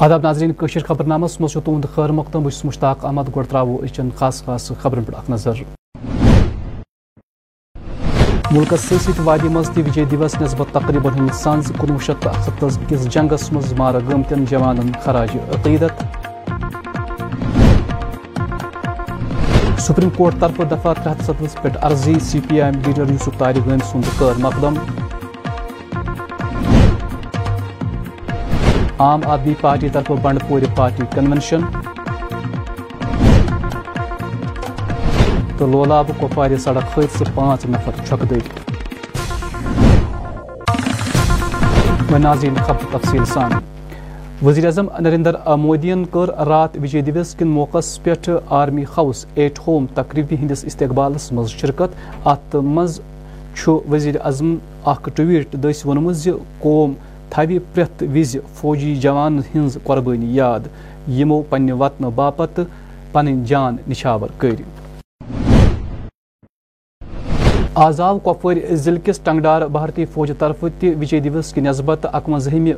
آداب 0.00 0.22
ناظرین 0.22 0.52
کشیر 0.58 0.82
خبر 0.86 1.04
نامس 1.04 1.40
مز 1.40 1.52
تہد 1.64 1.86
خیر 1.94 2.10
مقدم 2.18 2.42
بس 2.42 2.64
مشتاق 2.64 3.04
احمد 3.04 3.28
گۄڈٕ 3.36 3.48
ترٛاوو 3.50 3.78
أزچٮ۪ن 3.84 4.10
خاص 4.18 4.44
خاص 4.44 4.70
خبرن 4.82 5.04
پٮ۪ٹھ 5.04 5.18
اکھ 5.18 5.30
نظر. 5.30 5.54
ملکس 8.52 8.80
سۭتۍ 8.80 8.98
سۭتۍ 8.98 9.24
وادی 9.24 9.48
منٛز 9.48 9.70
تہِ 9.74 9.82
وجے 9.88 10.04
دیوس 10.10 10.40
نسبت 10.40 10.72
تقریٖبن 10.72 11.10
ہٕنٛدۍ 11.10 11.34
سنز 11.42 11.72
کُنوُہ 11.78 11.98
شیٚتھ 12.06 12.20
تہٕ 12.24 12.34
اکستتھس 12.34 12.78
کِس 12.88 13.08
جنگس 13.14 13.52
منٛز 13.52 13.72
مارٕ 13.78 14.00
گٲمتٮ۪ن 14.08 14.44
جوانن 14.50 14.92
خراج 15.04 15.36
عقیدت. 15.56 15.94
سپریم 19.80 20.10
کورٹ 20.16 20.40
طرفہٕ 20.40 20.66
دفعہ 20.70 20.94
ترٛےٚ 20.94 21.12
ہتھ 21.12 21.24
ستتھس 21.24 21.54
پٮ۪ٹھ 21.62 21.76
عرضی 21.80 22.18
سی 22.30 22.40
پی 22.48 22.60
آئی 22.60 22.70
ایم 22.70 22.80
لیڈر 22.86 23.10
یوسف 23.10 23.38
تارغٲنۍ 23.38 23.84
سُنٛد 23.92 24.18
خٲر 24.18 24.42
مقدم. 24.46 24.74
عام 28.98 29.20
آدمی 29.26 29.54
پارٹی 29.60 29.88
طرفہٕ 29.88 30.16
بنڈپورِ 30.22 30.64
پارٹی 30.74 31.02
کنونشن۔ 31.14 31.60
تہٕ 35.58 35.68
لولاب 35.72 36.10
کپوارِ 36.20 36.58
سڑک 36.58 36.98
حٲدثہٕ 36.98 37.34
پانٛژھ 37.34 37.66
نفر 37.66 37.92
چھۄکہٕ 38.06 38.28
دٔرۍ 38.30 38.48
خبر 42.66 42.98
تفصیل 42.98 43.24
سان۔ 43.24 43.52
وزیر 44.42 44.64
اعظم 44.64 44.86
نریندر 45.00 45.34
مودین 45.56 46.04
کٔر 46.10 46.28
راتھ 46.48 46.78
وجے 46.82 47.00
دیوس 47.00 47.34
کِن 47.34 47.48
موقعس 47.48 48.02
پٮ۪ٹھ 48.02 48.30
آرمی 48.50 48.84
ہاؤس 48.96 49.26
ایٹ 49.34 49.58
ہوم 49.66 49.86
تقریٖبی 49.94 50.36
ہٕنٛدِس 50.36 50.64
استقبالس 50.64 51.32
منٛز 51.32 51.50
شرکت۔ 51.50 51.90
اتھ 52.24 52.56
منٛز 52.56 53.00
چھُ 53.54 53.78
وزیر 53.90 54.14
اعظم 54.24 54.56
اکھ 54.84 55.08
ٹویٹ 55.14 55.52
دٔسۍ 55.52 55.82
ووٚنمُت 55.84 56.28
قوم 56.58 56.92
تھاوِ 57.30 57.58
پرٛٮ۪تھ 57.74 58.02
وِزِ 58.12 58.38
فوجی 58.60 58.94
جوانن 59.02 59.38
ہٕنٛز 59.38 59.78
قۄربٲنی 59.84 60.34
یاد 60.36 60.66
یِمو 61.18 61.40
پننہِ 61.50 61.72
وطنہٕ 61.80 62.10
باپتھ 62.14 62.60
پنٕنۍ 63.12 63.44
جان 63.46 63.76
نِچھاور 63.88 64.28
کٔرۍ 64.38 64.62
آز 67.84 68.00
آو 68.00 68.18
کۄپوٲرۍ 68.18 68.74
ضلعہٕ 68.84 69.04
کِس 69.04 69.18
ٹنگڈار 69.24 69.62
بھارتی 69.72 70.04
فوجہِ 70.14 70.38
طرفہٕ 70.38 70.70
تہِ 70.80 70.94
وجے 71.00 71.20
دیوس 71.20 71.52
کہِ 71.54 71.62
نسبت 71.64 72.06
اکوَنزہمہِ 72.12 72.72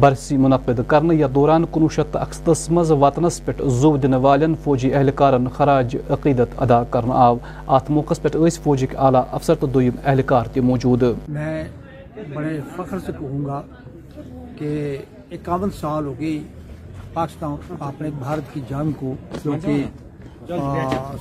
برسی 0.00 0.36
منعقد 0.36 0.80
کرنہٕ 0.88 1.16
یتھ 1.20 1.34
دوران 1.34 1.64
کُنوُہ 1.72 1.88
شیٚتھ 1.94 2.12
تہٕ 2.12 2.22
اکستتھس 2.22 2.68
منٛز 2.70 2.90
وطنس 3.00 3.44
پٮ۪ٹھ 3.44 3.62
زُو 3.80 3.96
دِنہٕ 3.96 4.20
والٮ۪ن 4.22 4.54
فوجی 4.64 4.94
اہلکارن 4.94 5.48
خراج 5.56 5.96
عقیدت 6.10 6.62
ادا 6.62 6.82
کرنہٕ 6.90 7.16
آو 7.26 7.36
اتھ 7.76 7.90
موقعس 7.90 8.22
پٮ۪ٹھ 8.22 8.36
ٲسۍ 8.36 8.62
فوجٕکۍ 8.62 8.96
اعلیٰ 8.98 9.22
افسر 9.32 9.54
تہٕ 9.54 9.70
دوٚیِم 9.72 9.96
اہلکار 10.04 10.46
تہِ 10.52 10.62
موجوٗد 10.70 11.02
میں 11.28 11.64
بڑے 12.34 12.60
فخر 12.76 12.98
سے 12.98 13.12
کہوں 13.18 13.44
گا 13.44 13.62
کہ 14.56 14.98
اکاون 15.30 15.70
سال 15.70 16.06
ہو 16.06 16.14
گئی 16.20 16.42
پاکستان 17.12 17.76
اپنے 17.80 18.10
بھارت 18.18 18.54
کی 18.54 18.60
جنگ 18.70 18.92
کو 18.92 19.14
جو 19.44 19.52
کہ 19.64 19.82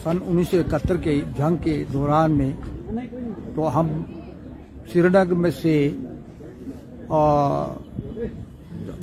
سن 0.04 0.18
انیس 0.26 0.50
سو 0.52 0.58
اکہتر 0.58 0.98
کے 0.98 1.22
جنگ 1.38 1.56
کے 1.64 1.84
دوران 1.94 2.32
میں 2.32 2.52
تو 3.56 3.80
ہم 3.80 3.88
سری 4.94 5.10
نگر 5.10 5.34
میں 5.34 5.52
سے 5.62 5.76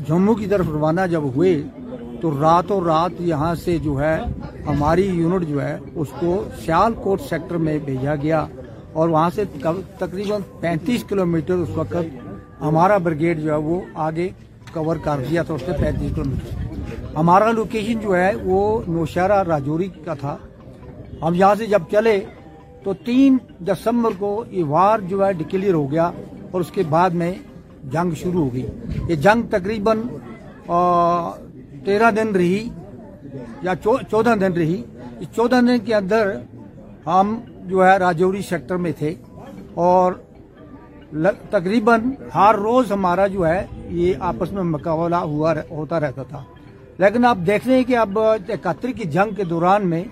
جموں 0.09 0.35
کی 0.35 0.47
طرف 0.47 0.69
روانہ 0.69 1.01
جب 1.11 1.23
ہوئے 1.37 1.63
تو 2.21 2.31
راتوں 2.41 2.81
رات 2.81 3.21
یہاں 3.21 3.55
سے 3.55 3.79
جو 3.79 4.01
ہے 4.01 4.17
ہماری 4.67 5.07
یونٹ 5.07 5.49
جو 5.49 5.63
ہے 5.63 5.77
اس 5.95 6.09
کو 6.21 6.45
سیال 6.65 6.93
کوٹ 7.03 7.21
سیکٹر 7.21 7.57
میں 7.57 7.79
بھیجا 7.85 8.15
گیا۔ 8.15 8.47
اور 8.95 9.09
وہاں 9.09 9.31
سے 9.35 9.45
تقریباً 9.99 10.41
پینتیس 10.61 11.05
کلومیٹر 11.09 11.55
اس 11.55 11.77
وقت 11.77 11.97
ہمارا 12.61 12.97
بریگیڈ 13.07 13.41
جو 13.43 13.51
ہے 13.53 13.59
وہ 13.69 13.81
آگے 14.07 14.29
کور 14.73 14.97
کر 15.05 15.21
دیا 15.31 15.43
تھا، 15.43 15.55
اس 15.55 15.63
سے 15.67 15.73
پینتیس 15.81 16.15
کلو 16.15 16.25
میٹر 16.25 17.17
ہمارا 17.17 17.51
لوکیشن 17.53 17.99
جو 18.03 18.17
ہے 18.17 18.31
وہ 18.45 18.61
نوشہرہ 18.89 19.43
راجوری 19.49 19.89
کا 20.05 20.15
تھا۔ 20.21 20.37
ہم 21.23 21.35
یہاں 21.35 21.55
سے 21.59 21.67
جب 21.67 21.83
چلے 21.91 22.19
تو 22.85 22.93
تین 23.05 23.37
دسمبر 23.67 24.13
کو 24.19 24.31
یہ 24.51 24.65
وار 24.69 24.99
جو 25.11 25.25
ہے 25.25 25.33
ڈکلیئر 25.33 25.75
ہو 25.75 25.91
گیا 25.91 26.11
اور 26.51 26.61
اس 26.61 26.71
کے 26.71 26.83
بعد 26.91 27.11
میں 27.21 27.33
جنگ 27.93 28.15
شروع 28.23 28.45
ہو 28.45 28.53
گئی۔ 28.55 28.67
یہ 29.09 29.15
جنگ 29.27 29.43
تقریباً 29.51 30.01
تیرہ 31.85 32.11
دن 32.17 32.29
رہی 32.37 32.69
یا 33.63 33.75
چودہ 34.11 34.35
دن 34.41 34.53
رہی۔ 34.53 34.83
اس 35.21 35.29
چودہ 35.37 35.61
دن 35.67 35.79
کے 35.85 35.95
اندر 35.95 36.35
ہم 37.07 37.35
جو 37.65 37.87
ہے 37.87 37.97
راجوری 37.97 38.43
سیکٹر 38.43 38.77
میں 38.77 38.93
تھے 38.99 39.15
اور 39.75 40.13
تقریباً 41.51 42.01
ہر 42.35 42.55
روز 42.55 42.93
ہمارا 42.93 43.27
جو 43.27 43.47
ہے 43.47 43.67
یہ 43.89 44.15
آپس 44.21 44.53
میں 44.53 44.63
مقابلہ 44.63 45.17
ہوا 45.17 45.53
ہوتا 45.71 46.01
رہتا 46.01 46.23
تھا۔ 46.23 46.43
لیکن 46.99 47.25
آپ 47.25 47.39
دیکھ 47.47 47.69
رہے 47.69 47.77
ہیں 47.77 47.85
کہ 47.85 47.97
اب 47.97 48.19
اکہتر 48.19 48.89
کی 48.89 49.09
جنگ 49.09 49.35
کے 49.35 49.45
دوران 49.45 49.87
میں 49.87 50.03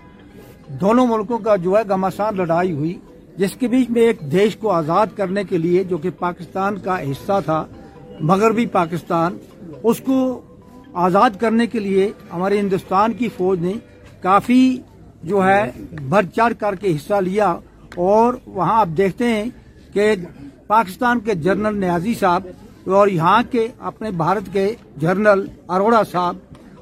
دونوں 0.80 1.06
ملکوں 1.06 1.38
کا 1.38 1.56
جو 1.56 1.76
ہے 1.76 1.82
گماسان 1.90 2.36
لڑائی 2.36 2.72
ہوئی، 2.72 2.98
جس 3.36 3.56
کے 3.60 3.68
بیچ 3.68 3.90
میں 3.90 4.02
ایک 4.02 4.20
دیش 4.32 4.56
کو 4.56 4.70
آزاد 4.70 5.06
کرنے 5.16 5.44
کے 5.44 5.58
لیے 5.58 5.84
جو 5.84 5.98
کہ 5.98 6.10
پاکستان 6.18 6.78
کا 6.78 7.00
حصہ 7.02 7.40
تھا 7.44 7.64
مغربی 8.20 8.66
پاکستان، 8.66 9.36
اس 9.82 10.00
کو 10.06 10.40
آزاد 10.92 11.30
کرنے 11.40 11.66
کے 11.66 11.78
لیے 11.78 12.10
ہمارے 12.32 12.58
ہندوستان 12.60 13.12
کی 13.12 13.28
فوج 13.36 13.60
نے 13.60 13.72
کافی 14.22 14.76
جو 15.22 15.44
ہے 15.46 15.70
بڑھ 16.08 16.26
چڑھ 16.36 16.52
کر 16.58 16.74
کے 16.74 16.96
حصہ 16.96 17.20
لیا 17.20 17.54
اور 17.96 18.34
وہاں 18.46 18.80
آپ 18.80 18.88
دیکھتے 18.96 19.26
ہیں 19.26 19.44
کہ 19.92 20.14
پاکستان 20.66 21.20
کے 21.20 21.34
جنرل 21.34 21.78
نیازی 21.80 22.14
صاحب 22.14 22.46
اور 22.90 23.08
یہاں 23.08 23.42
کے 23.50 23.66
اپنے 23.80 24.10
بھارت 24.10 24.52
کے 24.52 24.72
جنرل 24.96 25.44
اروڑا 25.68 26.02
صاحب 26.12 26.36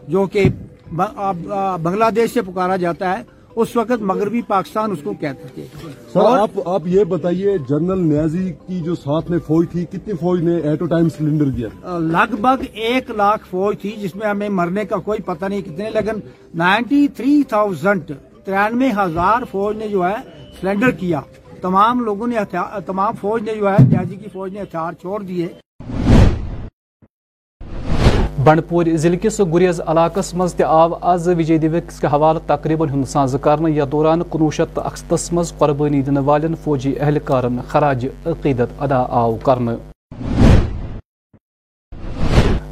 جو 0.09 0.27
کہ 0.27 0.45
بنگلہ 0.93 2.11
دیش 2.17 2.33
سے 2.33 2.43
پکارا 2.43 2.77
جاتا 2.77 3.19
ہے 3.19 3.23
اس 3.57 3.77
وقت 3.77 4.03
مغربی 4.03 4.43
پاکستان 4.43 4.91
اس 4.91 4.99
کو 5.05 5.13
کہتے 5.13 5.49
تھے۔ 5.55 5.67
سر 6.13 6.39
آپ 6.39 6.51
آپ 6.65 6.87
یہ 6.87 7.05
بتائیے 7.05 7.57
جنرل 7.69 7.99
نیازی 7.99 8.53
کی 8.67 8.81
جو 8.81 8.95
ساتھ 8.95 9.31
میں 9.31 9.39
فوج 9.47 9.67
تھی 9.71 9.85
کتنی 9.85 10.13
فوج 10.21 10.43
نے 10.43 10.57
ایٹ 10.61 10.81
ٹائم 10.91 11.09
سلنڈر 11.09 11.51
کیا 11.51 11.99
لگ 11.99 12.35
بھگ 12.41 12.63
ایک 12.73 13.11
لاکھ 13.11 13.47
فوج 13.51 13.81
تھی 13.81 13.91
جس 13.91 14.15
میں 14.17 14.27
ہمیں 14.27 14.49
مرنے 14.49 14.85
کا 14.85 14.97
کوئی 14.97 15.23
پتہ 15.23 15.45
نہیں 15.45 15.63
کتنے 15.63 15.91
لیکن 15.91 16.21
نائنٹی 16.55 17.07
تھری 17.09 17.43
تھاؤزینڈ 17.49 18.13
ترانوے 18.45 18.91
ہزار 18.97 19.45
فوج 19.51 19.77
نے 19.77 19.89
جو 19.89 20.05
ہے 20.09 20.17
سلنڈر 20.61 20.91
کیا۔ 21.01 21.21
تمام 21.63 22.01
لوگوں 22.05 22.27
نے 22.27 22.37
تمام 22.87 23.15
فوج 23.21 23.43
نے 23.43 23.55
جو 23.55 23.71
ہے 23.71 23.77
نیازی 23.81 24.17
کی 24.17 24.29
فوج 24.33 24.53
نے 24.55 24.63
ہتھیار 24.63 24.93
چھوڑ 25.01 25.23
دیے۔ 25.23 25.49
بنڈپور 28.45 28.87
ضلع 28.97 29.17
کس 29.23 29.41
گریز 29.55 29.81
علاقہ 29.87 30.21
مز 30.37 30.55
آو 30.67 30.95
آز 31.13 31.29
وجے 31.29 31.59
دیوس 31.59 31.99
کے 32.01 32.07
حوالہ 32.13 32.39
تقریباً 32.47 32.89
ہند 32.89 33.05
ساز 33.09 33.37
کر 33.43 33.69
یتھ 33.69 33.91
دوران 33.93 34.23
کنوہ 34.31 34.51
شیت 34.57 34.79
اکستس 34.85 35.33
مز 35.33 35.53
قربانی 35.59 36.03
دن 36.03 36.19
والن 36.29 36.55
فوجی 36.65 36.95
اہلکارن 37.01 37.61
خراج 37.69 38.07
عقیدت 38.27 38.83
ادا 38.83 39.05
آو 39.21 39.37
کرنے 39.43 39.75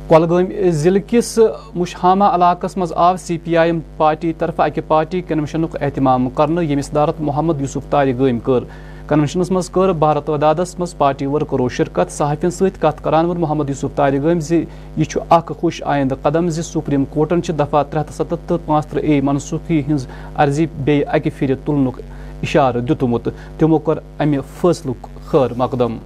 کۄلگٲمۍ 0.09 0.71
ضلع 0.71 1.01
کِس 1.07 1.39
مُشہامہ 1.75 2.25
علاقس 2.25 2.77
منٛز 2.77 2.93
آو 2.97 3.17
سی 3.17 3.37
پی 3.45 3.57
آئی 3.57 3.71
ایم 3.71 3.81
پارٹی 3.97 4.33
طرفہٕ 4.39 4.65
اکہِ 4.67 4.83
پارٹی 4.89 5.21
کنونشنُک 5.29 5.77
احتمام 5.81 6.29
کرنہٕ، 6.31 6.65
ییٚمہِ 6.65 6.85
صدارت 6.85 7.21
محمد 7.21 7.61
یوسف 7.61 7.91
تارغٲمۍ 7.91 8.39
کٔر۔ 8.45 8.63
کنونشنس 9.09 9.51
منٛز 9.51 9.71
کٔر 9.71 9.93
بھارت 9.93 10.27
تعدادس 10.27 10.79
منٛز 10.79 10.97
پارٹی 10.99 11.27
ورکرو 11.27 11.69
شرکت، 11.69 12.13
صحافین 12.13 12.51
سۭتۍ 12.51 12.81
کتھ 12.81 13.03
کران 13.05 13.25
ووٚن 13.25 13.41
محمد 13.41 13.69
یوسف 13.69 13.97
تارغٲمۍ 13.97 14.41
زِ 14.41 14.65
یہِ 14.97 15.07
چھُ 15.07 15.21
اکھ 15.29 15.53
خوش 15.61 15.83
آیندٕ 15.85 16.17
قدم 16.23 16.49
زِ 16.49 16.65
سپریم 16.65 17.05
کورٹن 17.05 17.43
چھِ 17.43 17.55
دفعہ 17.59 17.83
ترٛےٚ 17.91 18.05
ہتھ 18.05 18.13
ستتھ 18.13 18.35
تہٕ 18.47 18.67
پانٛژھ 18.67 18.87
ترٕہ 18.91 19.05
اے 19.05 19.21
منسوخی 19.21 19.81
ہٕنٛز 19.81 20.07
عرضی 20.37 20.67
بیٚیہِ 20.85 21.05
اکہِ 21.07 21.33
پھِرِ 21.39 21.55
تُلنُک 21.65 22.01
اِشارٕ 22.43 22.81
دِیُتمُت۔ 22.81 23.29
تِمو 23.59 23.79
کوٚر 23.79 23.99
امہِ 24.19 24.39
فٲصلُک 24.61 25.07
خٲر 25.27 25.53
مقدم۔ 25.57 25.97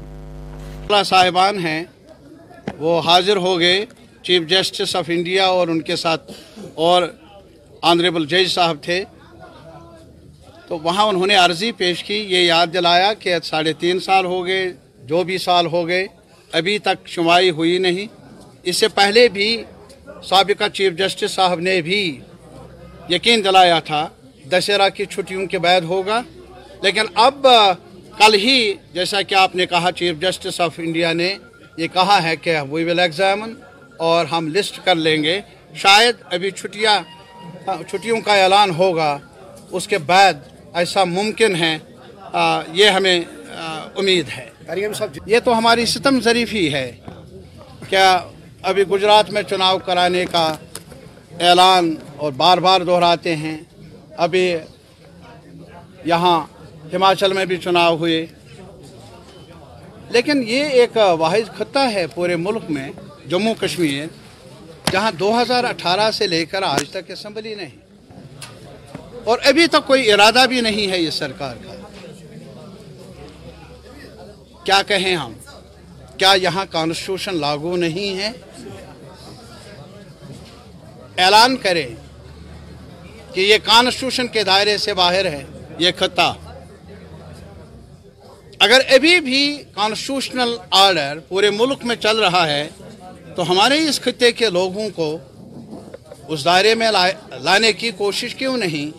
صاحبان 1.05 1.59
ہیں۔ 1.59 1.85
وہ 2.79 3.01
حاضر 3.01 3.37
ہو 3.37 3.59
گئے 3.59 3.87
چیف 4.23 4.43
جسٹس 4.43 4.97
آف 4.97 5.05
انڈیا 5.09 5.47
اور 5.47 5.69
ان 5.69 5.81
کے 5.81 5.97
ساتھ 5.97 6.33
اور 6.75 7.03
آنریبل 7.83 8.27
جج 8.27 8.49
صاحب 8.49 8.77
تھے۔ 8.83 9.05
تو 10.69 10.79
وہاں 10.79 11.05
انہوں 11.05 11.27
نے 11.27 11.35
عرضی 11.35 11.73
پیش 11.73 12.05
کی، 12.05 12.15
یہ 12.15 12.39
یاد 12.39 12.67
دلایا 12.75 13.13
کہ 13.13 13.35
ساڑھے 13.45 13.73
تین 13.73 14.01
سال 14.01 14.25
ہو 14.25 14.47
گئے، 14.47 14.73
جو 15.05 15.25
بھی 15.25 15.39
سال 15.39 15.67
ہو 15.67 15.89
گئے، 15.89 16.07
ابھی 16.53 16.79
تک 16.79 17.09
شمائی 17.09 17.51
ہوئی 17.51 17.79
نہیں۔ 17.79 18.07
اس 18.63 18.77
سے 18.77 18.89
پہلے 18.89 19.29
بھی 19.29 19.63
سابقہ 20.25 20.69
چیف 20.69 20.93
جسٹس 20.93 21.31
صاحب 21.31 21.61
نے 21.61 21.81
بھی 21.81 22.21
یقین 23.09 23.45
دلایا 23.45 23.81
تھا، 23.81 24.09
دسہرہ 24.51 24.89
کی 24.89 25.05
چھٹیوں 25.05 25.47
کے 25.47 25.59
بعد 25.59 25.81
ہوگا۔ 25.81 26.23
لیکن 26.83 27.03
اب 27.15 27.47
کل 28.19 28.35
ہی 28.35 28.75
جیسا 28.93 29.23
کہ 29.23 29.35
آپ 29.35 29.57
نے 29.57 29.67
کہا، 29.67 29.93
چیف 29.93 30.21
جسٹس 30.21 30.61
آف 30.61 30.79
انڈیا 30.79 31.13
نے 31.13 31.35
یہ 31.77 31.87
کہا 31.93 32.23
ہے 32.23 32.37
کہ 32.37 32.61
وی 32.71 32.85
ول 32.85 32.99
ایگزامن 32.99 33.55
اور 33.97 34.27
ہم 34.27 34.49
لسٹ 34.49 34.85
کر 34.85 34.95
لیں 34.95 35.23
گے۔ 35.23 35.41
شاید 35.75 36.15
ابھی 36.33 36.51
چھٹیاں 36.51 37.01
چھٹیوں 37.89 38.21
کا 38.21 38.35
اعلان 38.35 38.71
ہوگا۔ 38.71 39.19
اس 39.71 39.89
کے 39.89 39.99
بعد 39.99 40.33
ایسا 40.75 41.05
ممکن 41.05 41.57
ہے 41.57 41.79
یہ 42.73 42.89
ہمیں 42.89 43.21
امید 43.97 44.29
ہے۔ 44.37 44.51
یہ 45.27 45.39
تو 45.45 45.59
ہماری 45.59 45.87
ستم 45.87 46.21
ظریفی 46.21 46.73
ہے۔ 46.75 46.93
کیا 47.89 48.21
لیکن 60.13 60.45
یہ 60.47 60.65
ایک 60.65 60.97
واحد 60.97 61.59
خطہ 61.59 61.79
ہے 61.79 62.07
پورے 62.07 62.37
ملک 62.37 62.63
میں، 62.69 62.91
جموں 63.29 63.55
کشمیر، 63.61 64.07
جہاں 64.93 65.13
دو 65.13 65.43
ہزار 65.43 65.65
اٹھارہ 65.65 66.11
سے 66.11 66.27
لے 66.27 66.45
کر 66.45 66.63
آج 66.63 66.91
تک 66.91 67.11
اسمبلی 67.11 67.55
نہیں۔ 67.55 67.77
اور 69.25 69.39
ابھی 69.45 69.67
تک 69.67 69.87
کوئی 69.87 70.13
ارادہ 70.13 70.45
بھی 70.49 70.61
نہیں 70.61 70.91
ہے 70.91 70.99
یہ 70.99 71.11
سرکار 71.11 71.57
کا۔ 71.57 71.75
کیا 74.65 74.83
کہیں 74.83 75.17
ہم؟ 75.17 75.33
کیا 76.17 76.35
یہاں 76.43 76.65
کانسٹیٹیوشن 76.71 77.37
لاگو 77.37 77.77
نہیں 77.77 78.19
ہے؟ 78.19 78.31
اعلان 81.19 81.57
کریں 81.57 81.89
کہ 83.33 83.41
یہ 83.41 83.59
کانسٹیٹیوشن 83.65 84.27
کے 84.27 84.43
دائرے 84.43 84.79
سے 84.79 84.95
باہر 84.95 85.25
ہے، 85.25 85.45
یہ 85.79 85.91
خطہ۔ 85.99 86.35
اگر 88.63 88.81
ابھی 88.89 89.21
بھی 89.21 89.63
کانسٹیوشنل 89.75 90.57
آرڈر 90.71 91.19
پورے 91.29 91.51
ملک 91.51 91.85
میں 91.85 91.97
چل 91.97 92.19
رہا 92.19 92.47
ہے، 92.47 92.69
تو 93.37 93.51
ہمارے 93.51 93.89
اس 93.89 94.01
خطے 94.01 94.33
کے 94.33 94.51
لوگوں 94.51 94.89
کو 94.97 95.19
اس 96.29 96.45
دائرے 96.45 96.75
میں 96.75 96.91
لانے 97.41 97.73
کی 97.73 97.91
کوشش 97.91 98.35
کیوں 98.35 98.57
نہیں؟ 98.57 98.99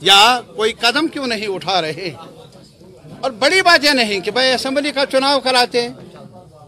یا 0.00 0.40
کوئی 0.56 0.72
قدم 0.72 1.08
کیوں 1.08 1.26
نہیں 1.26 1.46
اٹھا 1.46 1.82
رہے؟ 1.82 2.10
اور 3.20 3.30
بڑی 3.30 3.62
بات 3.62 3.84
یہ 3.84 3.90
نہیں 3.90 4.20
کہ 4.20 4.30
بھائی 4.30 4.52
اسمبلی 4.52 4.92
کا 4.92 5.06
چناؤ 5.06 5.40
کراتے۔ 5.40 5.88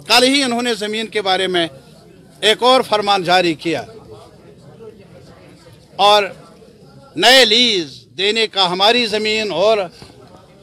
کل 0.07 0.23
ہی 0.23 0.43
انہوں 0.43 0.63
نے 0.63 0.75
زمین 0.75 1.07
کے 1.07 1.23
بارے 1.23 1.47
میں 1.47 1.67
ایک 2.41 2.63
اور 2.63 2.81
فرمان 2.83 3.23
جاری 3.23 3.55
کیا۔ 3.55 3.85
اور 5.97 6.23
نئے 7.17 7.45
لیز 7.45 8.05
دینے 8.19 8.47
کا 8.47 8.73
ہماری 8.73 9.07
زمین 9.07 9.53
اور 9.53 9.79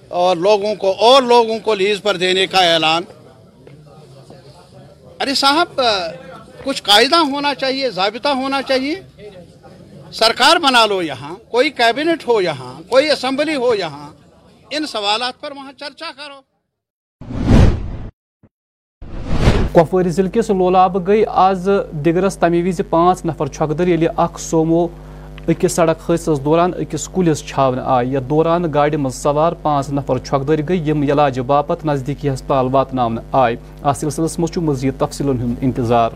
اور 0.09 0.37
لوگوں 0.37 0.75
کو 0.75 0.91
اور 0.91 1.23
لوگوں 1.23 1.59
کو 1.59 1.73
لیز 1.73 2.01
پر 2.01 2.17
دینے 2.17 2.47
کا 2.47 2.57
اعلان۔ 2.57 3.03
ارے 5.19 5.33
صاحب، 5.35 5.81
کچھ 6.63 6.83
قاعدہ 6.83 7.15
ہونا 7.15 7.55
چاہیے، 7.55 7.89
ضابطہ 7.89 8.27
ہونا 8.27 8.61
چاہیے۔ 8.61 8.95
سرکار 10.11 10.55
بنا 10.55 10.85
لو 10.85 11.01
یہاں، 11.01 11.35
کوئی 11.49 11.69
کیبنٹ 11.69 12.27
ہو 12.27 12.41
یہاں، 12.41 12.81
کوئی 12.89 13.11
اسمبلی 13.11 13.55
ہو 13.55 13.75
یہاں۔ 13.75 14.09
ان 14.71 14.87
سوالات 14.87 15.41
پر 15.41 15.51
وہاں 15.51 15.71
چرچا 15.71 16.11
کرو۔ 16.17 16.41
کپوری 19.73 20.09
ضلع 20.09 20.29
کس 20.29 20.49
لولاب 20.49 21.07
گئی 21.07 21.23
آز 21.27 21.69
دگرس 21.91 22.37
تمہ 22.37 22.67
وز 22.67 22.81
پانچ 22.89 23.25
نفر 23.25 23.47
چھکدر 23.47 23.87
یلی 23.87 23.91
یعنی 23.91 24.05
اخ 24.17 24.39
سومو 24.39 24.87
اکس 25.47 25.71
سڑک 25.71 25.97
حٲدثس 26.09 26.43
دوران 26.45 26.71
اکس 26.79 27.07
کُلِس 27.13 27.43
چھاونہٕ 27.47 27.83
آیہِ 27.95 28.13
یَتھ 28.13 28.23
دوران 28.29 28.63
گاڑِ 28.73 28.95
منٛز 28.95 29.15
سوار 29.15 29.53
پانٛژھ 29.61 29.91
نفر 29.93 30.17
چھۄکدٔرۍ 30.17 30.63
گٔے 30.69 30.75
یِم 30.87 31.01
علاجہِ 31.11 31.43
باپتھ 31.47 31.85
نزدیٖکی 31.85 32.29
ہسپتال 32.29 32.67
واتناونہٕ 32.71 33.23
آیہِ 33.31 33.57
اَتھ 33.83 33.97
سلسلس 33.97 34.37
منٛز 34.39 34.51
چھُ 34.53 34.61
مٔزیٖد 34.63 34.99
تفصیٖلن 34.99 35.41
ہُنٛد 35.41 35.57
انتظار 35.61 36.09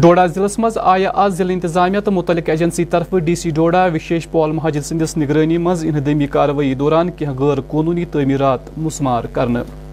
ڈوڈا 0.00 0.26
ضلعس 0.26 0.58
مز 0.58 0.78
آیہ 0.82 1.08
آز 1.14 1.36
ضلع 1.38 1.52
انتظامیہ 1.52 2.00
تو 2.04 2.10
متعلق 2.10 2.48
ایجنسی 2.50 2.84
طرف 2.94 3.14
ڈی 3.24 3.34
سی 3.34 3.50
ڈوڈا 3.56 3.84
وشیش 3.94 4.28
پال 4.30 4.52
مہاجن 4.52 4.82
سندس 4.82 5.16
نگرانی 5.16 5.58
مز 5.58 5.84
انہدمی 5.88 6.26
کاروٲیی 6.36 6.74
دوران 6.74 7.10
کینٛہہ 7.10 7.38
غٲر 7.38 7.60
قونوٗنی 7.68 8.04
تعمیٖرات 8.12 8.78
مسمار 8.78 9.24
کرنہٕ 9.32 9.83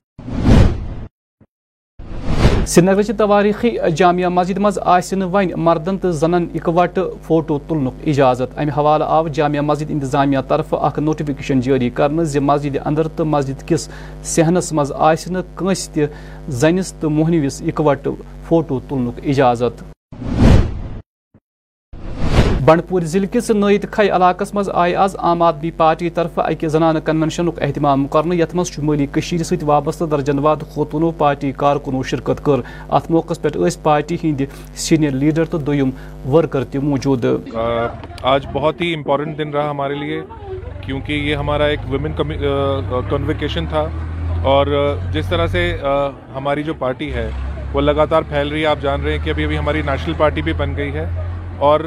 سرینگرچہ 2.72 3.12
تواریخی 3.18 3.70
جامعہ 3.96 4.28
مسجد 4.30 4.58
مز 4.64 4.78
ون 5.34 5.50
مردن 5.64 5.98
تو 6.02 6.12
زنن 6.20 6.46
اکوٹ 6.56 7.00
فوٹو 7.28 7.58
تلنک 7.68 8.08
اجازت۔ 8.08 8.58
امہ 8.60 8.78
حوالہ 8.78 9.04
آو 9.16 9.28
جامعہ 9.28 9.62
مسجد 9.62 9.92
انتظامیہ 9.92 10.40
طرف 10.48 10.74
اخ 10.80 11.00
نوٹفکیشن 11.00 11.62
جاری 11.62 11.90
کرنے 12.00 12.40
مسجد 12.40 12.78
اندر 12.86 13.08
تو 13.16 13.26
مسجد 13.26 13.68
کس 13.68 13.90
صحنس 14.36 14.74
مز 14.74 14.92
آہ 14.98 15.14
تہ 15.94 16.06
زنس 16.62 16.94
تو 17.00 17.10
مہنوس 17.10 17.62
اکوٹ 17.68 18.08
فوٹو 18.48 18.80
تلنک 18.90 19.20
اجازت۔ 19.24 19.91
بنڈپور 22.72 23.02
ضلع 23.02 23.26
کس 23.32 23.50
نعت 23.52 23.86
کھائی 23.92 24.10
علاقہ 24.10 24.44
مز 24.54 24.70
آئی 24.74 24.96
آز 24.96 25.16
عام 25.20 25.42
آدمی 25.42 25.72
پارٹی 25.78 26.10
طرف 26.10 26.40
اکہ 26.40 26.68
زنانہ 26.68 27.00
کنونشن 27.00 27.48
اہتمام 27.62 28.08
کرنے 28.08 28.36
یت 28.36 28.54
مز 28.56 28.68
شمولی 28.72 29.08
ست 29.22 29.64
وابستہ 29.64 30.04
درجن 30.12 30.40
واد 30.40 30.62
خوتونو 30.70 31.12
پارٹی 31.18 31.52
کارکنو 31.58 32.04
شرکت 32.04 32.44
کر۔ 32.46 32.62
ات 32.90 33.10
موقع 33.12 33.34
پہ 33.42 33.50
پارٹی 33.84 34.18
ہند 34.24 34.42
سینئر 34.76 35.12
لیڈر 35.12 35.46
تو 35.46 35.58
دویم 35.58 35.90
ورکر 36.34 36.64
تہ 36.64 36.78
موجود۔ 36.84 37.26
آج 38.22 38.46
بہت 38.54 38.82
ہی 38.82 38.94
امپورٹنٹ 38.94 39.38
دن 39.38 39.50
رہا 39.50 39.70
ہمارے 39.70 39.96
لیے، 39.96 40.22
کیونکہ 40.82 41.14
یہ 41.14 41.36
ہمارا 41.36 41.66
ایک 41.66 41.80
ویمن 41.90 42.12
کنوکیشن 43.10 43.66
تھا۔ 43.70 43.88
اور 44.44 44.68
جس 45.14 45.30
طرح 45.30 45.48
سے 45.48 45.78
ہماری 46.36 46.64
جو 46.64 46.74
پارٹی 46.74 47.14
ہے، 47.14 47.30
وہ 47.74 47.82
لگاتار 47.82 48.22
پھیل 48.30 48.48
رہی 48.48 48.62
ہے۔ 48.62 48.66
آپ 48.66 48.82
جان 48.82 49.02
رہے 49.02 49.12
ہیں 49.12 49.26
کہ 49.26 49.30
ابھی 49.30 49.44
ابھی 49.44 49.58
ہماری 49.58 49.82
نیشنل 49.86 50.14
پارٹی 50.18 50.42
بھی 50.42 50.54
بن 50.54 50.76
گئی 50.78 50.94
ہے۔ 50.94 51.06
اور 51.58 51.80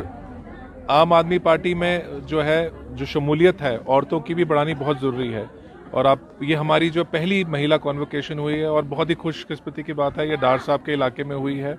عام 0.89 1.13
آدمی 1.13 1.39
پارٹی 1.39 1.75
میں 1.75 2.01
جو 2.27 2.45
ہے، 2.45 2.69
جو 2.91 3.05
شمولیت 3.05 3.63
ہے، 3.63 3.79
عورتوں 3.87 4.21
کی 4.21 4.35
بھی 4.35 4.45
بڑھانی 4.45 4.75
بہت 4.79 4.97
ضروری 5.01 5.35
ہے۔ 5.35 5.45
اور 5.91 6.05
آپ، 6.05 6.19
یہ 6.41 6.57
ہماری 6.57 6.91
جو 6.91 7.05
پہلی 7.05 7.45
مہیلا 7.45 7.77
کانوکیشن 7.77 8.39
ہوئی 8.39 8.59
ہے 8.61 8.65
اور 8.65 8.83
بہت 8.89 9.11
ہی 9.11 9.15
خوش 9.15 9.47
قسمتی 9.47 9.83
کی 9.83 9.93
بات 9.93 10.19
ہے، 10.19 10.27
یہ 10.27 10.37
ڈار 10.37 10.59
صاحب 10.59 10.85
کے 10.85 10.95
علاقے 10.95 11.25
میں 11.25 11.37
ہوئی 11.37 11.63
ہے۔ 11.63 11.75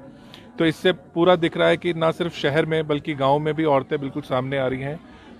تو 0.57 0.63
اس 0.63 0.75
سے 0.75 0.91
پورا 0.93 1.35
دکھ 1.35 1.57
رہا 1.57 1.69
ہے 1.69 1.77
کہ 1.77 1.93
نہ 1.93 2.05
صرف 2.17 2.35
شہر 2.35 2.65
میں 2.65 2.83
بلکہ 2.83 3.13
گاؤں 3.19 3.39
میں 3.39 3.53
بھی 3.53 3.65
عورتیں 3.65 3.97
بالکل 3.97 4.19
سامنے 4.27 4.59
آ 4.59 4.69
رہی 4.69 4.83
ہیں۔ 4.83 4.95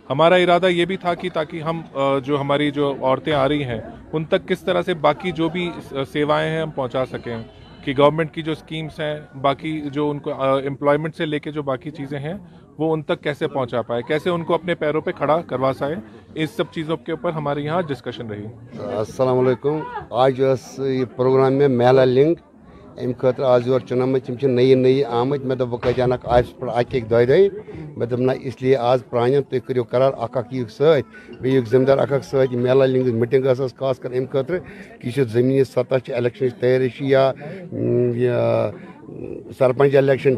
ہمارا 0.10 0.36
ارادہ 0.36 0.66
یہ 0.66 0.86
بھی 0.86 0.98
تھا 0.98 1.14
کہ 1.14 1.30
تاکہ 1.34 1.62
ہم 1.62 1.82
جو 2.24 2.42
ہماری 2.42 2.72
جو 2.72 2.96
عورتیں 3.02 3.34
آ 3.34 3.48
رہی 3.48 3.64
ہیں، 3.64 3.82
ان 4.14 4.26
تک 4.26 4.48
کس 4.48 4.60
طرح 4.60 4.82
سے 4.82 4.94
باقی 4.94 5.32
جو 5.32 5.50
بھی 5.50 5.72
سیوائیں 6.12 6.52
ہیں 6.52 6.62
ہم 6.62 6.70
پہنچا 6.70 7.06
سکیں۔ 7.06 7.38
کہ 7.84 7.94
گورنمنٹ 7.98 8.34
کی 8.34 8.42
جو 8.42 8.56
سکیمز 8.56 9.00
ہیں، 9.00 9.38
باقی 9.42 9.82
جو 9.82 10.10
ان 10.10 10.20
کو 10.20 10.34
امپلائمنٹ 10.42 11.16
سے 11.16 11.26
لے 11.26 11.40
کے 11.40 11.52
جو 11.52 11.64
باقی 11.64 11.92
چیزیں 11.92 12.20
ہیں 12.20 12.34
وہ 12.78 12.92
ان 12.94 13.02
تک 13.02 13.22
کیسے 13.24 13.48
پہنچا 13.48 13.82
پائے؟ 13.82 14.02
کیسے 14.08 14.30
ان 14.30 14.44
کو 14.44 14.54
اپنے 14.54 14.76
پیروں 14.76 15.02
پہ 15.02 15.12
کھڑا 15.18 15.40
کروا 15.50 15.72
سائے 15.78 15.96
اس 16.44 16.50
سب 16.58 16.72
چیزوں 16.74 16.98
کے 17.06 17.12
اوپر 17.12 17.32
ہمارے 17.32 17.62
یہاں 17.62 17.82
ڈسکشن 17.88 18.28
رہی۔ 18.32 18.46
السلام 18.98 19.40
علیکم۔ 19.40 19.80
آج 20.24 20.40
یہ 20.40 21.06
پروگرام 21.16 21.54
میں 21.54 21.68
میلا 21.68 22.06
لنک۔ 22.06 22.40
امہ 23.02 23.14
خطر 23.20 23.44
آج 23.44 23.68
یور 23.68 23.80
چنم 23.88 24.18
تم 24.26 24.34
نئی 24.50 24.74
نئی 24.76 25.04
آمت 25.04 25.46
مے 25.46 25.56
دب 25.56 25.74
وقت 25.74 25.88
کتھ 25.96 26.28
آج 26.36 26.54
پر 26.60 26.68
پہ 26.68 26.72
اک 26.80 26.96
اک 26.96 27.10
دہ 27.10 27.24
دہی 27.28 27.48
مے 27.98 28.06
دپ 28.06 28.20
نا 28.20 28.34
اس 28.48 28.62
لیے 28.62 28.76
آز 28.92 29.04
پران 29.10 29.32
تھی 29.50 29.60
کریو 29.68 29.84
قرار 29.92 30.14
اک 30.26 30.38
اک 30.38 30.54
یوک 30.54 30.70
ست 30.72 31.42
بیک 31.42 31.68
ذمہ 31.72 31.86
دار 31.86 31.98
اک 31.98 32.14
اک 32.14 32.24
ست 32.24 32.54
میلا 32.66 32.86
لنگ 32.86 33.16
میٹنگ 33.20 33.54
ثس 33.58 33.76
خاص 33.80 34.00
کر 34.00 34.12
امہ 34.12 34.32
خطر 34.34 34.58
کہ 35.00 35.10
یہ 35.18 35.24
زمین 35.34 35.64
سطح 35.64 36.12
الیکشن 36.18 36.50
تیاری 36.60 36.90
یا 37.10 37.32
سرپنچ 39.58 39.96
الیکشن 39.96 40.36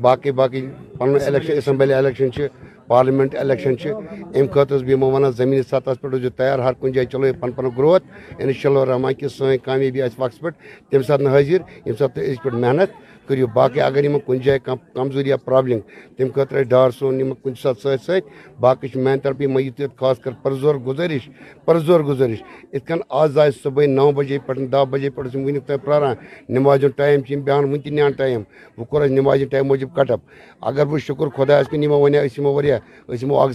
باقی 0.00 0.30
باقی 0.38 0.60
پنن 0.98 1.16
الیکشن، 1.26 1.56
اسمبلی 1.56 1.94
الیکشن 1.94 2.32
چھ، 2.32 2.46
پارلیمنٹ 2.86 3.34
الیکشن 3.36 3.76
چھ۔ 3.78 3.88
ایم 4.34 4.46
خاطر 4.54 4.84
بہ 4.84 4.90
یمو 4.90 5.10
ونان 5.10 5.32
زمینی 5.32 5.62
سطح 5.62 5.90
پہ 6.00 6.08
روزو 6.12 6.30
تیار، 6.36 6.58
ہر 6.58 6.72
کن 6.80 6.92
جائیں 6.92 7.08
چلو، 7.12 7.32
پن 7.40 7.50
پن 7.56 7.68
گروتھ 7.76 8.04
ان 8.38 8.52
شاء 8.52 8.70
اللہ 8.70 8.84
رحمان 8.90 9.14
کی 9.14 9.28
سین 9.28 9.56
کامیابی 9.64 10.02
اس 10.02 10.18
وقت 10.18 10.40
پہ 10.40 10.48
تمہ 10.90 11.02
سات 11.06 11.20
حاضر 11.32 11.60
یم 11.86 11.96
سات 11.98 12.18
اس 12.18 12.42
پہ 12.42 12.50
محنت۔ 12.50 12.90
کریو، 13.28 13.46
باقی 13.54 13.80
اگر 13.80 14.04
یہ 14.04 14.18
کن 14.26 14.38
جائے 14.44 14.58
کمزوری 14.94 15.28
یا 15.28 15.36
پرابلم، 15.36 15.78
تم 16.16 16.28
خطرے 16.34 16.62
ڈار 16.72 16.90
سون 16.98 17.20
یمن 17.20 17.34
کن 17.42 17.54
سات 17.62 17.78
سات 17.82 18.00
سات 18.06 18.22
باقی 18.60 18.88
میان 18.94 19.18
طرف 19.22 19.40
میت 19.54 19.80
خاص 20.00 20.18
کر 20.24 20.30
پرزور 20.42 20.74
گزارش 20.86 21.28
پرزور 21.64 22.00
گزارش۔ 22.08 22.42
ات 22.72 22.86
کن 22.88 23.00
آز 23.20 23.38
آئے 23.38 23.50
صبح 23.62 23.86
نو 23.86 24.10
بجے 24.16 24.38
پہ 24.46 24.52
دہ 24.72 24.84
بجے 24.90 25.10
پہ 25.10 25.20
ون 25.34 25.58
تک 25.66 25.84
پراران 25.84 26.14
نماز 26.54 26.84
ٹائم 26.96 27.20
بہان 27.46 27.64
ون 27.72 27.80
تہ 27.80 28.10
ٹائم۔ 28.18 28.42
وہ 28.78 28.84
کور 28.90 29.06
نماز 29.08 29.42
ٹائم 29.50 29.66
موجود 29.66 29.90
کٹ 29.96 30.10
اپ۔ 30.10 30.20
اگر 30.68 30.86
وہ 30.90 30.98
شکر 31.06 31.28
خدا 31.36 31.62
کن 31.70 31.82
یہ 31.82 31.88
ونیا، 31.88 32.20
اس 32.20 32.38
یمو 32.38 32.52
وریا 32.54 32.78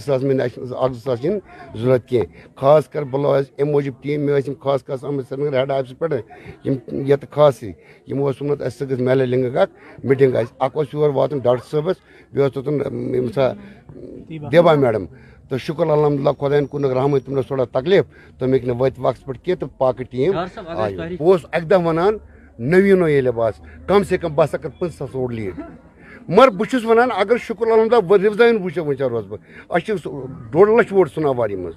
ساس 0.06 0.22
من 0.22 0.40
ساس 1.04 1.20
ضرورت 1.74 2.08
کی 2.08 2.20
خاص 2.56 2.88
کر 2.88 3.02
بلو 3.12 3.32
اس 3.32 3.46
ام 3.58 3.70
موجود 3.70 3.94
ٹیم 4.02 4.20
میں 4.26 4.40
خاص 4.62 4.84
خاص 4.86 5.04
آمد 5.04 5.22
سرنگر 5.28 5.58
ہیڈ 5.58 5.70
آفس 5.70 5.98
پہ 5.98 6.06
یم 6.64 6.74
یت 7.08 7.24
خاص 7.30 7.62
ہمو 8.10 8.32
سمت 8.38 8.62
اس 8.62 8.74
سگس 8.78 9.00
میلے 9.06 9.26
لنگ 9.26 9.44
اکھ 9.62 10.04
میٹنگ 10.04 10.36
اس 10.36 10.52
اکھ 10.58 10.76
اوس 10.76 10.94
یور 10.94 11.10
واتن 11.14 11.38
ڈاکٹر 11.44 11.64
صٲبس 11.70 11.96
بیس 12.32 12.56
اوس 12.56 13.34
سا 13.34 13.52
دیبا 14.52 14.74
میڈم۔ 14.74 15.04
تو 15.48 15.58
شکر 15.58 15.86
الحمدللہ 15.90 16.30
خۄدایَن 16.38 16.66
کُنُکھ 16.66 16.94
رحمت 16.94 17.24
تِمن 17.24 17.38
ٲس 17.38 17.46
تھوڑا 17.46 17.64
تکلیف۔ 17.72 18.04
تِم 18.38 18.52
ہیٚکۍ 18.52 18.66
نہٕ 18.66 18.76
وقت 18.78 19.24
پہ 19.24 19.32
پٮ۪ٹھ 19.32 19.64
پاک 19.78 19.98
ٹیم 20.10 20.36
آئی۔ 20.36 20.96
ٹیٖم 20.96 21.08
بہٕ 21.08 21.26
اوسُس 21.26 21.46
اَکہِ 21.52 21.68
دۄہ 21.70 21.84
وَنان 21.86 22.16
نٔویٖنو 22.58 23.06
کم 23.86 24.02
سے 24.08 24.18
کم 24.18 24.34
بہٕ 24.34 24.44
ہسا 24.44 24.56
کٔر 24.58 24.70
پٕنٛژٕ 24.78 24.96
ساس 24.98 25.14
اوٚڑ 25.14 25.32
لیٖڈ 25.32 25.60
مگر 26.28 26.48
بہٕ 26.48 26.70
ونان 26.86 27.08
اگر 27.16 27.36
شکر 27.46 27.66
الحمد 27.66 27.92
للہ 27.92 28.06
وٕچھو 28.62 28.84
وٕچھان 28.84 29.10
روزٕ 29.10 29.28
بہٕ 29.28 29.38
اَسہِ 29.68 29.86
چھِ 29.86 30.10
ڈۄڈ 30.52 30.68
لَچھ 30.78 30.92
ووٹ 30.92 31.10
سُناواری 31.14 31.56
منٛز 31.56 31.74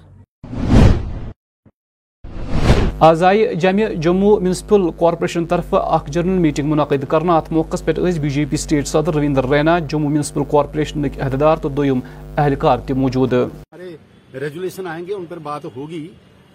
آز 3.00 3.24
آئی 3.24 3.56
جمع 3.56 3.88
جموں 3.94 4.40
میونسپل 4.40 4.82
کارپوریشن 5.00 5.46
طرف 5.46 5.74
اخ 5.74 6.08
جرنل 6.08 6.38
میٹنگ 6.40 6.70
منعقد 6.70 7.04
کرنا 7.10 7.38
ات 7.38 7.52
موقع 7.52 7.78
پہ 7.86 7.92
بی 8.22 8.30
جے 8.30 8.46
پی 8.50 8.58
سٹیٹ 8.58 8.88
صدر 8.88 9.14
رویندر 9.14 9.50
رینا 9.50 9.80
جموں 9.80 10.10
میونسپل 10.10 10.44
کارپوریشن 10.52 11.06
عہدیدار 11.06 11.58
تو 11.58 11.70
دویم 11.70 12.00
اہلکار 12.38 12.78
تہ 12.78 12.94
موجود۔ 12.94 13.34
ہمارے 13.34 13.96
ریجولیشن 14.40 14.88
آئیں 14.88 15.06
گے، 15.08 15.14
ان 15.14 15.26
پر 15.26 15.40
بات 15.40 15.66
ہوگی۔ 15.66 16.08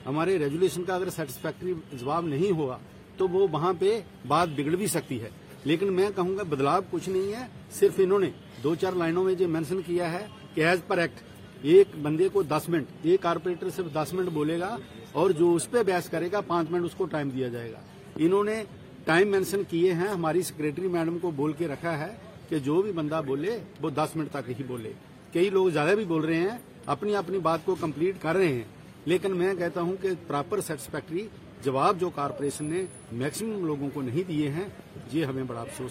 ہمارے 0.06 0.38
ریجولیشن 0.38 0.84
کا 0.84 0.94
اگر 0.94 1.10
سیٹسفیکٹری 1.10 1.74
جواب 1.92 2.26
نہیں 2.26 2.50
ہوا، 2.50 2.76
تو 3.16 3.28
وہ 3.28 3.46
وہاں 3.52 3.72
پہ 3.78 4.00
بات 4.28 4.48
بگڑ 4.56 4.74
بھی 4.76 4.86
سکتی 4.86 5.20
ہے۔ 5.22 5.28
لیکن 5.64 5.92
میں 5.92 6.08
کہوں 6.16 6.36
گا، 6.38 6.42
بدلاؤ 6.48 6.80
کچھ 6.90 7.08
نہیں 7.08 7.32
ہے، 7.32 7.44
صرف 7.80 7.92
انہوں 7.98 8.18
نے 8.18 8.30
دو 8.64 8.74
چار 8.74 8.92
لائنوں 8.92 9.24
میں 9.24 9.34
جو 9.34 9.48
مینشن 9.48 9.80
کیا 9.86 10.12
ہے 10.12 10.26
کہ 10.54 10.60
ایز 10.60 10.78
پر 10.86 10.98
ایکٹ 10.98 11.22
ایک 11.62 11.86
بندے 12.02 12.28
کو 12.32 12.42
دس 12.42 12.68
منٹ، 12.68 12.86
ایک 13.02 13.22
کارپوریٹر 13.22 13.70
صرف 13.76 13.94
دس 13.94 14.14
منٹ 14.14 14.28
بولے 14.28 14.60
گا 14.60 14.76
اور 15.12 15.30
جو 15.30 15.54
اس 15.54 15.70
پہ 15.70 15.82
بحث 15.82 16.08
کرے 16.08 16.28
گا، 16.32 16.40
پانچ 16.40 16.70
منٹ 16.70 16.84
اس 16.84 16.94
کو 16.96 17.04
ٹائم 17.04 17.28
دیا 17.28 17.48
جائے 17.48 17.72
گا۔ 17.72 17.80
انہوں 18.16 18.44
نے 18.44 18.64
ٹائم 19.04 19.28
مینشن 19.28 19.62
کیے 19.68 19.92
ہیں، 19.92 20.08
ہماری 20.08 20.42
سیکریٹری 20.42 20.88
میڈم 20.88 21.18
کو 21.18 21.30
بول 21.30 21.52
کے 21.52 21.68
رکھا 21.68 21.98
ہے 21.98 22.14
کہ 22.48 22.58
جو 22.58 22.82
بھی 22.82 22.92
بندہ 22.92 23.20
بولے، 23.26 23.58
وہ 23.80 23.90
دس 23.90 24.16
منٹ 24.16 24.30
تک 24.32 24.50
ہی 24.58 24.64
بولے۔ 24.66 24.92
کئی 25.32 25.50
لوگ 25.50 25.68
زیادہ 25.68 25.94
بھی 25.94 26.04
بول 26.04 26.24
رہے 26.24 26.36
ہیں، 26.36 26.58
اپنی 26.86 27.16
اپنی 27.16 27.38
بات 27.38 27.60
کو 27.64 27.74
کمپلیٹ 27.80 28.14
کر 28.20 28.36
رہے 28.36 28.48
ہیں۔ 28.48 28.64
لیکن 29.04 29.36
میں 29.36 29.54
کہتا 29.54 29.80
ہوں 29.80 29.96
کہ 30.00 30.08
پراپر 30.26 30.60
سیٹسفیکٹری، 30.60 31.28
جواب 31.64 32.00
جو 32.00 32.10
کارپوریشن 32.10 32.64
نے 32.64 32.84
میکسیمم 33.12 33.66
لوگوں 33.66 33.88
کو 33.94 34.02
نہیں 34.02 34.28
دیے 34.28 34.48
ہیں، 34.48 34.64
یہ 35.12 35.24
ہمیں 35.24 35.44
بڑا 35.44 35.60
افسوس 35.60 35.90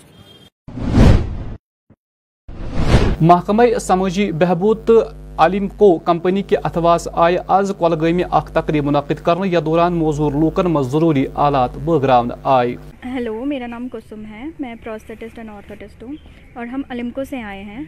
محکمہ 3.21 3.63
سماجی 3.81 4.31
بہبود 4.31 4.85
تو 4.85 5.03
علم 5.37 5.67
کو 5.67 5.99
کمپنی 5.99 6.41
کے 6.41 6.55
اتواس 6.63 7.07
آئے 7.13 7.37
آز 7.47 7.71
کولگامی 7.77 8.23
اخ 8.31 8.51
تقریب 8.51 8.85
منعقد 8.85 9.23
کرنے 9.23 9.47
یا 9.47 9.59
دوران 9.65 9.93
موزور 9.93 10.31
لوکن 10.31 10.65
مز 10.65 10.91
ضروری 10.91 11.25
آلات 11.35 11.69
بٲگراونہٕ 11.85 12.37
آئے۔ 12.43 12.75
ہیلو، 13.05 13.45
میرا 13.45 13.67
نام 13.67 13.87
کسم 13.89 14.25
ہے۔ 14.25 14.45
میں 14.59 14.75
پروسٹسٹ 14.83 15.39
اینڈ 15.39 15.49
آرتھوٹسٹ 15.49 16.03
ہوں 16.03 16.13
اور 16.53 16.65
ہم 16.65 16.81
علمکو 16.89 17.23
سے 17.23 17.41
آئے 17.41 17.63
ہیں۔ 17.63 17.83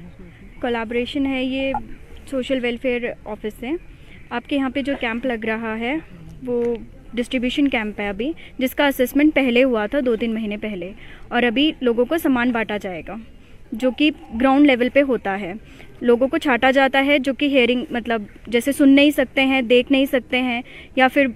کولیبریشن 0.61 1.25
ہے 1.25 1.43
یہ 1.43 1.73
سوشل 2.31 2.59
ویلفیئر 2.61 3.01
آفس 3.25 3.53
سے۔ 3.59 3.69
آپ 4.29 4.49
کے 4.49 4.55
یہاں 4.55 4.69
پہ 4.69 4.81
جو 4.81 4.93
کیمپ 4.99 5.25
لگ 5.25 5.45
رہا 5.45 5.79
ہے، 5.79 5.97
وہ 6.45 6.75
ڈسٹریبیوشن 7.13 7.67
کیمپ 7.67 7.99
ہے 7.99 8.09
ابھی، 8.09 8.33
جس 8.57 8.75
کا 8.75 8.87
اسسمنٹ 8.87 9.35
پہلے 9.35 9.63
ہوا 9.63 9.85
تھا 9.85 9.99
دو 10.05 10.15
تین 10.15 10.33
مہینے 10.33 10.57
پہلے۔ 10.57 10.91
اور 11.27 11.43
ابھی 11.43 11.71
لوگوں 11.81 12.05
کو 12.05 12.17
سامان 12.17 12.51
بانٹا 12.51 12.77
جائے 12.77 13.01
گا۔ 13.07 13.15
جو 13.71 13.91
کہ 13.91 14.09
گراؤنڈ 14.41 14.65
لیول 14.65 14.89
پہ 14.93 15.01
ہوتا 15.07 15.39
ہے۔ 15.39 15.53
لوگوں 16.01 16.27
کو 16.27 16.37
چھانٹا 16.37 16.71
جاتا 16.71 17.03
ہے 17.05 17.17
جو 17.19 17.33
کہ 17.33 17.45
ہیئرنگ 17.45 17.83
مطلب 17.91 18.21
جیسے 18.47 18.71
سن 18.71 18.89
نہیں 18.89 19.11
سکتے 19.11 19.45
ہیں، 19.45 19.61
دیکھ 19.61 19.91
نہیں 19.91 20.05
سکتے 20.11 20.41
ہیں 20.41 20.61
یا 20.95 21.07
پھر 21.13 21.27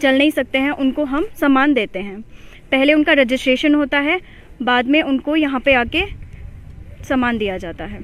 چل 0.00 0.14
نہیں 0.18 0.30
سکتے 0.30 0.58
ہیں، 0.58 0.70
ان 0.70 0.90
کو 0.92 1.04
ہم 1.04 1.24
سامان 1.40 1.76
دیتے 1.76 2.02
ہیں۔ 2.02 2.16
پہلے 2.70 2.92
ان 2.92 3.04
کا 3.04 3.14
رجسٹریشن 3.14 3.74
ہوتا 3.74 4.02
ہے، 4.04 4.16
بعد 4.64 4.82
میں 4.82 5.02
ان 5.02 5.18
کو 5.18 5.36
یہاں 5.36 5.58
پہ 5.64 5.74
آ 5.74 5.82
کے 5.92 6.04
سامان 7.08 7.40
دیا 7.40 7.56
جاتا 7.56 7.90
ہے، 7.90 7.98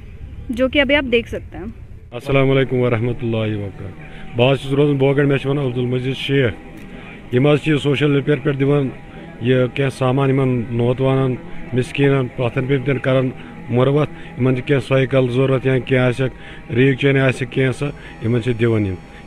جو 0.48 0.68
کہ 0.68 0.80
ابھی 0.80 0.94
آپ 0.94 1.12
دیکھ 1.12 1.28
سکتے 1.28 1.58
ہیں۔ 1.58 1.66
السلام 2.12 2.50
علیکم 2.50 2.80
ورحمۃ 2.80 3.22
اللہ 3.22 3.56
وبرکاتہ 3.56 4.36
بہت 4.36 4.72
روزان 4.72 4.96
بوگن 4.96 5.28
مے 5.28 5.36
ون 5.44 5.58
عبد 5.58 5.78
المجید 5.78 6.16
شیخ 6.16 7.34
یم 7.34 7.46
سوشل 7.82 8.10
ویلفیئر 8.12 8.38
پہ 8.44 8.52
دان 8.52 8.88
یہ 9.40 9.66
کی 9.74 9.88
سامان 9.98 10.38
ان 10.40 10.62
نوتوان 10.70 11.34
مسکین 11.72 12.26
پتھن 12.36 12.66
پہ 12.66 12.98
کران 13.02 13.28
مروت 13.76 14.08
ان 14.38 14.54
جی 14.54 14.62
کی 14.66 14.74
سائیکل 14.88 15.28
ضرورت 15.32 15.66
یا 15.66 15.78
کی 15.88 15.96
ریگ 16.76 16.94
چین 17.00 17.18
آہ 17.18 17.42
کی 17.50 17.66
سا 17.78 17.86
ان 18.22 18.38
جی 18.44 18.52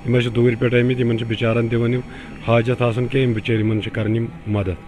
یم 0.05 0.19
جی 0.19 0.29
دور 0.35 0.53
پہ 0.59 0.65
آمت 0.79 1.01
ان 1.01 1.17
بچارن 1.27 1.71
دان 1.71 1.95
حاجت 2.47 2.81
آسان 2.81 3.07
کی 3.07 3.25
بچار 3.35 3.59
ان 3.62 3.79
کر 3.93 4.07
مدد. 4.55 4.79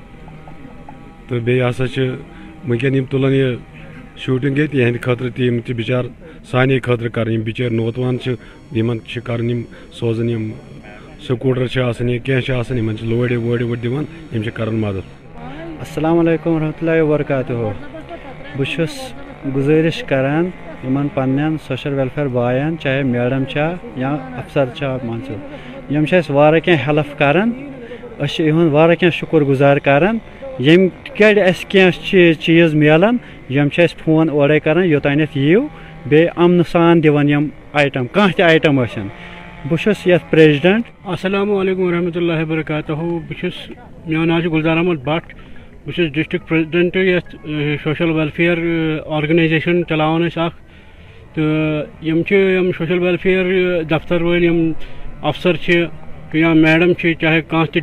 تو 1.28 1.40
بیٚیہِ 1.40 1.70
ہسا 1.70 1.88
چھِ 1.88 2.02
وٕنکٮ۪ن 2.68 2.96
یِم 2.96 3.06
تُلان 3.12 3.34
یہِ 3.34 3.56
شوٗٹِنٛگ 4.24 4.58
ییٚتہِ 4.58 4.76
یِہنٛدِ 4.80 5.02
خٲطرٕ 5.02 5.32
تہِ 5.36 5.46
یِم 5.46 5.60
تہِ 5.66 5.76
بِچار 5.76 6.04
سانے 6.52 6.80
خٲطرٕ 6.80 7.12
کَرٕنۍ 7.16 7.34
یِم 7.34 7.44
بِچٲرۍ 7.44 7.76
نوتوان 7.76 8.20
چھِ 8.24 8.32
یِمن 8.78 8.98
چھِ 9.08 9.22
کَرٕنۍ 9.28 9.50
یِم 9.50 9.62
سوزان 10.00 10.30
یِم 10.30 10.52
سکوٗٹر 11.28 11.68
چھِ 11.68 11.82
آسان 11.82 12.10
یا 12.10 12.18
کینٛہہ 12.26 12.42
چھِ 12.46 12.54
آسان 12.60 12.78
یِمن 12.78 12.98
چھِ 12.98 13.08
لورِ 13.10 13.36
وورِ 13.36 13.64
دِوان 13.84 14.06
یِم 14.34 14.44
چھِ 14.44 14.52
کَران 14.54 14.76
مدد. 14.76 15.15
السلام 15.80 16.20
علیکم 16.20 16.50
ورحمۃ 16.50 16.78
اللہ 16.82 17.02
وبرکاتہ۔ 17.02 17.54
بہٕ 18.58 18.66
چھُس 18.74 18.94
گُزٲرِش 19.56 20.04
کران 20.04 20.46
یِمن 20.84 21.08
پننٮ۪ن 21.14 21.56
سوشل 21.68 21.94
ویلفیر 21.94 22.28
باین، 22.36 22.78
چاہے 22.80 23.04
میڈم 23.04 23.44
یا 24.02 24.10
افسر 24.10 24.66
چھا 24.78 24.98
مان 25.04 25.20
ژٕ 25.28 25.36
یِم 25.94 26.06
چھِ 26.06 26.16
ہیلپ 26.88 27.18
کران، 27.20 27.52
أسۍ 28.20 28.28
چھِ 28.34 28.46
یِہُنٛد 28.46 28.72
واریاہ 28.74 29.00
کینٛہہ 29.00 29.18
شُکر 29.20 29.42
کران۔ 29.88 30.18
یم 30.68 30.88
کڑ 31.18 31.38
اَسہِ 31.50 31.66
کینٛہہ 31.72 31.92
چیٖز 32.44 32.76
یم 33.56 33.70
چھِ 33.74 33.84
اَسہِ 33.84 33.98
فون 34.04 34.30
اورے 34.30 34.60
کران 34.60 34.86
یوٚتانٮ۪تھ 34.86 35.38
یِیِو۔ 35.38 35.62
بیٚیہِ 36.10 36.30
امنہٕ 36.44 36.70
سان 36.72 37.04
دِوان 37.04 37.30
یم 37.30 37.48
آیٹم 37.74 38.06
کانٛہہ 38.16 38.36
تہِ 38.38 38.44
آیٹم 38.50 38.84
ٲسِن۔ 38.84 39.08
یتھ 40.06 40.26
پریزڈنٹ 40.30 40.84
السلام 41.06 41.52
علیکم 41.62 41.82
ورحمۃ 41.82 42.16
اللہ 42.16 42.40
وبرکاتہ۔ 42.42 42.94
بہٕ 42.94 43.40
چھُس، 43.40 43.58
میون 44.08 44.28
ناو 44.28 44.42
چھُ 44.42 44.52
گُلزار 44.52 44.78
احمد 44.78 45.00
بٹ۔ 45.04 45.26
بہٕ 45.86 45.94
چھُس 45.96 46.12
district 46.14 46.48
president 46.48 46.96
youth 46.96 47.36
social 47.84 48.12
welfare 48.12 48.58
organisation 49.18 49.82
چلاوان 49.90 50.28
أسۍ 50.28 50.42
اکھ 50.46 50.56
سوشل 52.78 53.00
ویلفیر 53.00 53.46
دفتر 53.90 54.22
وٲلۍ 54.22 54.44
یِم 54.44 54.72
افسر 55.30 55.56
یا 56.34 56.54
میڈم 56.54 56.94
چاہے 57.22 57.42
کانٛہہ 57.50 57.72
تہِ 57.74 57.82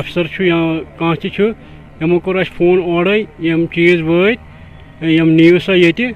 افسر 0.00 0.24
یا 0.46 0.60
کانٛہہ 0.98 1.20
تہِ 1.20 1.30
چھُ 1.34 1.50
فون 2.56 2.78
اورے 2.82 3.18
یِم 3.48 3.66
چیٖز 3.74 4.00
وٲتۍ 4.08 5.08
یِم 5.16 5.30
نِیِو 5.38 5.58
سا 5.66 5.74
ییٚتہِ 5.74 6.12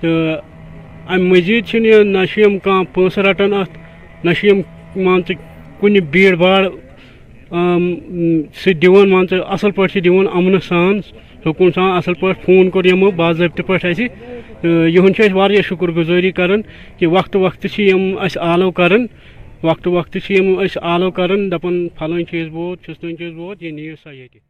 تہٕ 0.00 0.40
اَمہِ 1.08 1.28
مٔزیٖد 1.28 1.66
چھِنہٕ 1.68 2.04
نہ 2.04 2.24
چھِ 2.30 2.42
یِم 2.42 2.58
کانٛہہ 2.58 2.94
پونٛسہٕ 2.94 3.24
رَٹان 3.24 3.52
اَتھ 3.60 3.78
نہ 4.24 4.30
مان 5.04 5.20
ژٕ 5.28 5.34
کُنہِ 5.80 6.00
بھیٖڑ 6.10 6.34
باڑ 6.42 6.64
سۭتۍ 7.50 8.72
دِوان 8.82 9.10
مان 9.10 9.26
ژٕ، 9.30 9.38
اَصٕل 9.46 9.70
پٲٹھۍ 9.70 9.92
چھِ 9.92 10.04
دِوان 10.04 10.26
اَمنہٕ 10.32 10.60
سان 10.68 11.00
سکوٗن 11.44 11.70
سان 11.74 11.90
اَصٕل 11.96 12.14
پٲٹھۍ 12.20 12.42
فون 12.44 12.70
کوٚر 12.70 12.84
یِمو 12.84 13.10
باضٲبطہٕ 13.10 13.66
پٲٹھۍ 13.66 13.90
اَسہِ۔ 13.90 14.08
تہٕ 14.60 14.88
یِہُنٛد 14.88 15.14
چھِ 15.16 15.24
أسۍ 15.26 15.36
واریاہ 15.36 15.62
شُکُر 15.68 15.90
گُزٲری 15.96 16.30
کران 16.38 16.62
کہِ 16.98 17.08
وقتہٕ 17.08 17.40
وقتہٕ 17.42 17.70
چھِ 17.72 17.82
یِم 17.88 18.18
اَسہِ 18.18 18.42
آلو 18.42 18.70
کران۔ 18.78 19.06
وقتہٕ 19.62 19.92
وقتہٕ 19.92 20.22
چھِ 20.24 20.34
یِم 20.36 20.58
أسۍ 20.64 20.80
آلو 20.82 21.10
کران۔ 21.10 21.50
دَپان 21.50 21.88
پھلٲنۍ 21.88 22.24
چیٖز 22.30 22.48
ووت 22.52 22.78
فِستٲنۍ 22.86 23.16
چیٖز 23.18 23.34
ووت 23.36 23.62
یہِ 23.62 23.72
نِیِو 23.72 23.94
سا 24.02 24.10
ییٚتہِ۔ 24.10 24.40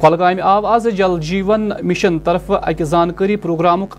کۄلگامہِ 0.00 0.40
آو 0.40 0.66
آز 0.66 0.86
جل 0.96 1.20
جیون 1.20 1.70
مشن 1.82 2.18
طرف 2.18 2.50
اکہِ 2.50 2.86
زانکٲری 2.86 3.36
پروگرامُک 3.36 3.94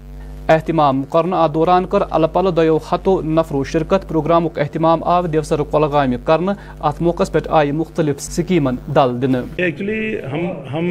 اہتمام 0.50 1.04
کرنہٕ 1.04 1.40
اتھ 1.44 1.54
دوران 1.54 1.86
کٔر 1.86 2.02
الہٕ 2.10 2.34
پلہٕ 2.34 2.52
دۄیو 2.58 2.78
ہتو 2.92 3.22
نفرو 3.22 3.64
شرکت 3.72 4.08
پروگرامُک 4.08 4.60
اہتمام 4.60 5.04
آو 5.04 5.26
دیوسر 5.34 5.62
کۄلگامہِ 5.72 6.18
کرنہٕ 6.26 6.56
اتھ 6.80 7.02
موقعس 7.04 7.32
پٮ۪ٹھ 7.32 7.48
آیہِ 7.52 7.72
مختلف 7.74 8.20
سکیمن 8.22 8.76
دل 8.96 9.22
دِنہٕ 9.22 9.44
ایکچولی 9.56 10.16
ہم 10.32 10.46
ہم 10.74 10.88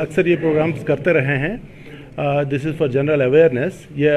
اکثر 0.00 0.26
یہ 0.26 0.36
پروگرامس 0.40 0.84
کرتے 0.84 1.12
رہے 1.12 1.38
ہیں۔ 1.38 1.56
This 2.50 2.66
is 2.66 2.76
for 2.78 2.88
general 2.88 3.22
awareness 3.22 3.84
یہ 3.96 4.10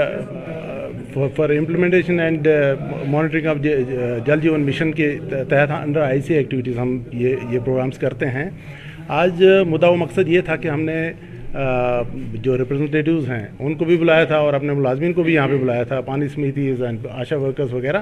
for 1.36 1.50
implementation 1.50 2.20
and 2.20 2.48
monitoring 3.08 3.48
of 3.48 3.58
Jal 4.26 4.40
Jeevan 4.42 4.66
mission 4.66 4.92
کے 4.94 5.18
تحت 5.30 5.72
انڈر 5.72 6.02
آئی 6.02 6.22
سی 6.22 6.34
ایکٹیویٹیز 6.34 6.78
ہم 6.78 6.98
یہ 7.14 7.36
یہ 7.50 7.60
پروگرامس 7.66 7.98
کرتے 7.98 8.30
ہیں۔ 8.30 8.50
آج 9.08 9.44
مدعا 9.68 9.90
و 9.90 9.96
مقصد 9.96 10.28
یہ 10.28 10.42
تھا 10.46 10.56
کہ 10.56 10.68
ہم 10.68 10.82
نے 10.82 11.12
جو 11.54 12.58
ریپرزنٹیٹیوز 12.58 13.30
ہیں، 13.30 13.46
ان 13.60 13.74
کو 13.76 13.86
بھی 13.86 13.98
بلایا 13.98 14.24
تھا 14.24 14.38
اور 14.38 14.54
اپنے 14.54 14.74
ملازمین 14.74 15.14
کو 15.14 15.24
بھی 15.24 15.34
یہاں 15.34 15.48
پہ 15.48 15.58
بلایا 15.58 15.84
تھا، 15.84 16.02
پانی 16.02 16.28
سمیتیز 16.28 16.82
اینڈ 16.82 17.08
آشا 17.12 17.38
ورکرز 17.38 17.74
وغیرہ۔ 17.74 18.02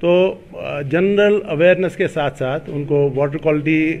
تو 0.00 0.12
جنرل 0.90 1.38
اویئرنیس 1.48 1.96
کے 1.96 2.06
ساتھ 2.08 2.38
ساتھ 2.38 2.68
ان 2.72 2.84
کو 2.84 2.96
واٹر 3.14 3.36
کوالٹی 3.38 3.96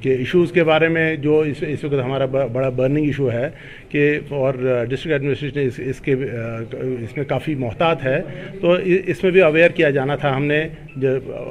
کے 0.00 0.14
ایشوز 0.14 0.52
کے 0.52 0.64
بارے 0.64 0.88
میں 0.88 1.14
جو 1.16 1.38
اس 1.40 1.62
اس 1.68 1.84
وقت 1.84 1.94
ہمارا 2.04 2.26
بڑا 2.26 2.68
برننگ 2.68 3.06
ایشو 3.06 3.30
ہے 3.32 3.48
کہ 3.88 4.18
اور 4.28 4.54
ڈسٹرکٹ 4.88 5.12
ایڈمنسٹریشن 5.12 5.60
اس 5.60 5.80
اس 5.84 6.00
کے 6.00 6.12
اس 6.12 7.16
میں 7.16 7.24
کافی 7.24 7.54
محتاط 7.54 8.04
ہے۔ 8.04 8.20
تو 8.60 8.76
اس 9.06 9.22
میں 9.22 9.30
بھی 9.30 9.40
اویئر 9.40 9.70
کیا 9.70 9.90
جانا 9.90 10.16
تھا۔ 10.16 10.36
ہم 10.36 10.44
نے 10.44 10.60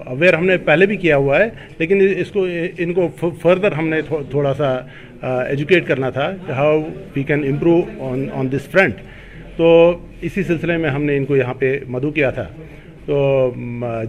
اویئر 0.05 0.33
ہم 0.33 0.45
نے 0.45 0.57
پہلے 0.65 0.86
بھی 0.86 0.98
کیا 0.98 1.17
ہوا 1.17 1.39
ہے، 1.39 1.50
لیکن 1.79 2.07
اس 2.17 2.31
کو، 2.31 2.45
ان 2.77 2.93
کو 2.93 3.10
فردر 3.41 3.71
ہم 3.71 3.88
نے 3.89 4.01
تھوڑا 4.29 4.53
سا 4.53 4.77
ایجوکیٹ 5.21 5.87
کرنا 5.87 6.09
تھا 6.09 6.31
کہ 6.47 6.51
how 6.51 6.79
we 7.15 7.23
can 7.23 7.43
improve 7.47 7.81
on 8.09 8.25
on 8.33 8.51
this 8.51 8.69
front 8.71 9.01
تو 9.57 9.67
اسی 10.21 10.43
سلسلے 10.43 10.77
میں 10.77 10.89
ہم 10.89 11.03
نے 11.03 11.17
ان 11.17 11.25
کو 11.25 11.37
یہاں 11.37 11.53
پہ 11.59 11.77
مدعو 11.87 12.11
کیا 12.11 12.29
تھا۔ 12.31 12.47
تو 13.05 13.53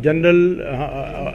جنرل 0.02 0.40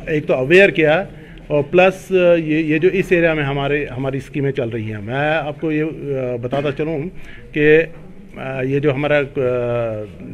ایک 0.07 0.27
تو 0.27 0.33
اویئر 0.33 0.69
کیا 0.69 1.03
اور 1.47 1.63
پلس 1.71 2.11
یہ 2.11 2.57
یہ 2.57 2.77
جو 2.77 2.89
اس 2.93 3.11
ایریا 3.11 3.33
میں 3.33 3.43
ہمارے، 3.43 3.85
ہماری 3.97 4.17
اسکیمیں 4.17 4.51
چل 4.51 4.69
رہی 4.69 4.91
ہیں۔ 4.93 5.01
میں 5.03 5.29
آپ 5.29 5.59
کو 5.61 5.71
یہ 5.71 6.37
بتاتا 6.41 6.71
چلوں 6.77 6.99
کہ 7.53 7.81
یہ 8.67 8.79
جو 8.79 8.93
ہمارا 8.93 9.21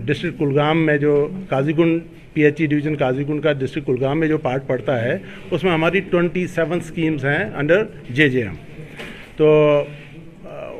ڈسٹرکٹ 0.05 0.39
کلگام 0.39 0.85
میں 0.85 0.97
جو 0.97 1.27
قاضی 1.49 1.77
گنڈ 1.77 2.01
پی 2.33 2.43
ایچ 2.43 2.61
ای 2.61 2.65
ڈویژن 2.67 2.95
قاضی 2.99 3.27
گنڈ 3.29 3.43
کا 3.43 3.51
ڈسٹرکٹ 3.59 3.87
کلگام 3.87 4.19
میں 4.19 4.27
جو 4.27 4.37
پارٹ 4.37 4.67
پڑتا 4.67 5.01
ہے، 5.03 5.17
اس 5.51 5.63
میں 5.63 5.71
ہماری 5.71 5.99
ٹونٹی 6.09 6.45
سیون 6.55 6.79
اسکیمس 6.83 7.25
ہیں 7.25 7.43
انڈر 7.55 7.83
جے 8.09 8.29
جے 8.29 8.43
ایم 8.43 8.55
تو 9.37 9.83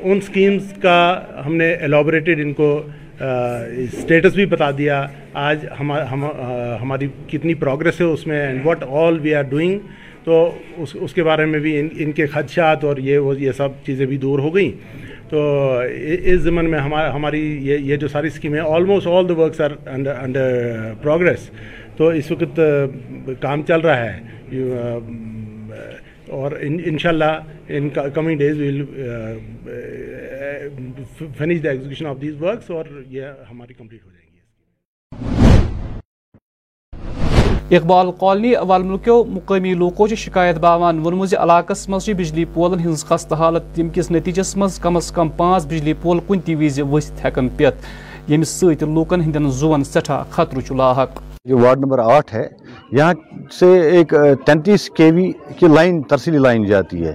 ان 0.02 0.20
سکیمز 0.20 0.72
کا 0.82 1.20
ہم 1.46 1.56
نے 1.56 1.72
الیبوریٹڈ 1.74 2.40
ان 2.40 2.52
کو 2.52 2.82
اسٹیٹس 3.20 4.34
بھی 4.34 4.46
بتا 4.46 4.70
دیا۔ 4.78 5.06
آج 5.34 5.66
ہماری 6.80 7.06
کتنی 7.26 7.54
پروگریس 7.54 8.00
ہے 8.00 8.06
اس 8.06 8.26
میں 8.26 8.46
and 8.46 8.66
what 8.66 8.84
all 8.88 9.18
we 9.20 9.34
are 9.34 9.42
doing 9.42 9.78
تو 10.24 10.58
اس 10.76 10.96
اس 11.00 11.14
کے 11.14 11.22
بارے 11.22 11.44
میں 11.44 11.58
بھی 11.58 11.78
ان 11.80 11.88
ان 11.98 12.12
کے 12.12 12.26
خدشات 12.26 12.84
اور 12.84 12.96
یہ، 12.96 13.18
وہ، 13.18 13.40
یہ 13.40 13.52
سب 13.52 13.68
چیزیں 13.86 14.06
بھی 14.06 14.16
دور 14.16 14.38
ہو 14.38 14.54
گئیں۔ 14.54 14.72
تو 15.28 15.80
اس 16.24 16.40
ضمن 16.40 16.70
میں 16.70 16.78
ہماری 16.78 17.40
یہ 17.62 17.78
یہ 17.78 17.96
جو 17.96 18.08
ساری 18.08 18.26
اسکیمیں 18.26 18.60
almost 18.60 19.06
all 19.06 19.28
the 19.28 19.34
works 19.34 19.60
are 19.60 19.70
under 19.86 20.14
under 20.22 20.92
progress 21.02 21.50
تو 21.96 22.08
اس 22.08 22.30
وقت 22.30 22.60
کام 23.40 23.62
چل 23.62 23.80
رہا 23.80 24.04
ہے۔ 24.04 24.20
اور 26.32 26.52
ان 26.60 26.98
شاء 26.98 27.10
اللہ 27.10 27.32
in 27.68 27.88
coming 28.14 28.38
days 28.38 28.58
will 28.60 28.84
finish 31.38 31.62
the 31.64 31.70
execution 31.70 32.06
of 32.06 32.16
these 32.20 32.42
works 32.42 32.70
اور 32.70 32.84
یہ 33.10 33.24
ہماری 33.50 33.74
کمپلیٹ 33.74 34.00
ہو 34.04 34.10
جائیں 34.10 34.22
گی۔ 34.22 34.32
اقبال 37.76 38.10
کالنی 38.20 38.54
اول 38.54 38.82
ملکو 38.82 39.24
مقامی 39.24 39.74
لوکو 39.74 40.06
شکایت 40.06 40.56
باوان 40.60 40.98
ون 41.04 41.26
زِ 41.26 41.34
علاقس 41.36 41.88
مز 41.88 42.08
بجلی 42.18 42.44
پولن 42.54 42.80
ہنز 42.84 43.04
خستہ 43.06 43.34
حالت 43.34 43.78
ییٚمہِ 43.78 43.94
کِس 43.94 44.10
نتیجس 44.10 44.56
مز 44.56 44.78
کم 44.80 44.96
از 44.96 45.12
کم 45.12 45.28
پانٛژھ 45.36 45.66
بجلی 45.66 45.94
پول 46.02 46.18
کن 46.26 46.40
تہِ 46.40 46.56
وِزِ 46.58 46.82
ؤسِتھ 46.82 47.26
ہٮ۪کن 47.26 47.48
پٮ۪تھ 47.56 47.78
ییٚمہِ 48.28 48.46
سۭتۍ 48.46 48.94
لوٗکن 48.94 49.20
ہٕنٛدٮ۪ن 49.20 49.50
زُوَن 49.50 49.84
سٮ۪ٹھاہ 49.84 50.24
خطرٕ 50.30 50.60
چھُ 50.66 50.76
لاحق 50.76 51.20
جو 51.48 51.58
وارڈ 51.58 51.78
نمبر 51.78 51.98
آٹھ 51.98 52.34
ہے 52.34 52.46
یہاں 52.92 53.14
سے 53.52 53.80
ایک 53.80 54.14
تینتیس 54.46 54.90
کے 54.90 55.10
وی 55.12 55.32
کی 55.58 55.66
لائن 55.68 56.02
ترسیلی 56.02 56.38
لائن 56.38 56.64
جاتی 56.64 57.06
ہے۔ 57.06 57.14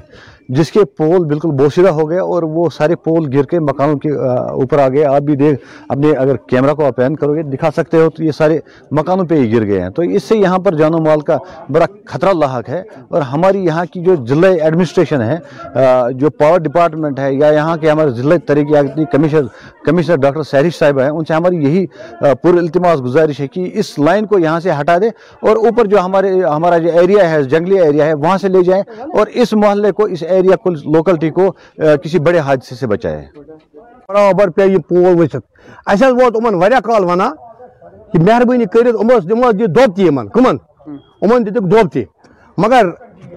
جس 0.57 0.71
کے 0.71 0.83
پول 0.97 1.25
بالکل 1.27 1.51
بوسیدہ 1.57 1.89
ہو 1.89 2.09
گئے 2.09 2.19
اور 2.19 2.43
وہ 2.43 2.69
سارے 2.77 2.95
پول 3.03 3.27
گر 3.33 3.43
کے 3.49 3.59
مکانوں 3.59 3.97
کے 3.99 4.11
اوپر 4.11 4.79
آ 4.79 4.87
گئے۔ 4.89 5.03
آپ 5.05 5.21
بھی 5.21 5.35
دیکھ 5.35 5.61
اپنے 5.89 6.11
اگر 6.11 6.35
کیمرہ 6.49 6.73
کو 6.73 6.85
آپ 6.85 6.99
این 7.01 7.15
کرو 7.15 7.35
گے، 7.35 7.43
دکھا 7.49 7.69
سکتے 7.75 7.97
ہو 7.97 8.09
تو 8.09 8.23
یہ 8.23 8.31
سارے 8.37 8.59
مکانوں 8.99 9.25
پہ 9.29 9.35
ہی 9.35 9.51
گر 9.53 9.65
گئے 9.67 9.81
ہیں۔ 9.81 9.89
تو 9.95 10.01
اس 10.01 10.23
سے 10.23 10.37
یہاں 10.37 10.57
پر 10.65 10.75
جان 10.75 10.93
و 10.93 11.01
مال 11.05 11.21
کا 11.27 11.37
بڑا 11.73 11.85
خطرہ 12.05 12.33
لاحق 12.33 12.69
ہے 12.69 12.81
اور 13.09 13.21
ہماری 13.33 13.63
یہاں 13.65 13.85
کی 13.93 14.03
جو 14.03 14.15
ضلع 14.27 14.47
ایڈمنسٹریشن 14.61 15.21
ہے 15.21 15.37
جو 16.19 16.29
پاور 16.29 16.59
ڈپارٹمنٹ 16.59 17.19
ہے 17.19 17.33
یا 17.33 17.47
یہاں 17.51 17.77
کے 17.77 17.89
ہمارے 17.89 18.09
ضلع 18.21 18.35
طریقے 18.47 19.05
کمیشنر 19.11 19.45
کمشنر 19.85 20.15
ڈاکٹر 20.21 20.43
سہرش 20.43 20.77
صاحبہ 20.79 21.01
ہیں، 21.01 21.09
ان 21.09 21.25
سے 21.25 21.33
ہماری 21.33 21.63
یہی 21.65 21.85
پر 22.41 22.57
التماس 22.57 23.03
گزارش 23.03 23.39
ہے 23.39 23.47
کہ 23.47 23.69
اس 23.73 23.97
لائن 23.99 24.25
کو 24.25 24.39
یہاں 24.39 24.59
سے 24.59 24.71
ہٹا 24.79 24.97
دے 25.01 25.07
اور 25.41 25.55
اوپر 25.65 25.85
جو 25.85 25.99
ہمارے، 25.99 26.33
ہمارا 26.43 26.77
جو 26.77 26.97
ایریا 26.99 27.29
ہے، 27.31 27.41
جنگلی 27.43 27.79
ایریا 27.79 28.05
ہے، 28.05 28.13
وہاں 28.13 28.37
سے 28.37 28.47
لے 28.47 28.63
جائیں 28.63 28.83
اور 29.13 29.27
اس 29.33 29.53
محلے 29.53 29.91
کو، 29.91 30.03
اس 30.03 30.23
ایریا 30.23 30.37
ایریا 30.39 30.55
کو 30.63 30.69
لوکلٹی 30.95 31.29
کو 31.37 31.51
کسی 32.03 32.19
بڑے 32.25 32.39
حادثے 32.47 32.75
سے 32.75 32.87
بچائے۔ 32.87 33.21
برابر 34.09 34.49
پہ 34.55 34.65
یہ 34.65 34.77
پول 34.89 35.19
وچت 35.19 35.43
اہل 35.87 36.11
ووت 36.19 36.35
ان 36.45 36.59
کال 36.85 37.03
ونان 37.09 37.35
کہ 38.11 38.19
مہربانی 38.19 38.65
کرمو 38.73 39.51
دی 39.51 39.65
دب 39.65 39.95
تمن 39.95 40.27
کمن؟ 40.35 40.57
ان 41.21 41.45
دتک 41.45 41.65
دب 41.71 41.91
تی 41.93 42.03
مگر 42.57 42.85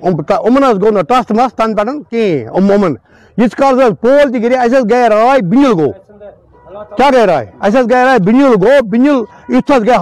یِمن 0.04 0.64
حظ 0.64 0.80
گوٚو 0.82 0.90
نہٕ 0.90 1.32
مس 1.38 1.54
تن 1.56 1.74
پٮ۪ٹھ 1.74 2.10
کِہیٖنۍ 2.10 2.56
یِم 2.56 2.70
یِمن 2.72 3.94
پول 4.02 4.32
تہِ 4.32 4.42
گٔے 4.42 4.56
اَسہِ 4.56 4.76
حظ 4.76 4.84
گٔے 4.90 5.08
راے 5.08 5.40
بِنِل 5.50 5.72
گوٚو 5.78 5.92
کیٛاہ 6.96 7.10
گٔے 7.12 7.26
راے 7.26 7.46
اَسہِ 7.60 7.78
حظ 7.78 7.86
گٔے 7.90 8.04
راے 8.04 8.18
بِنِل 8.26 8.54
گوٚو 8.62 8.88
بِنِل 8.92 9.18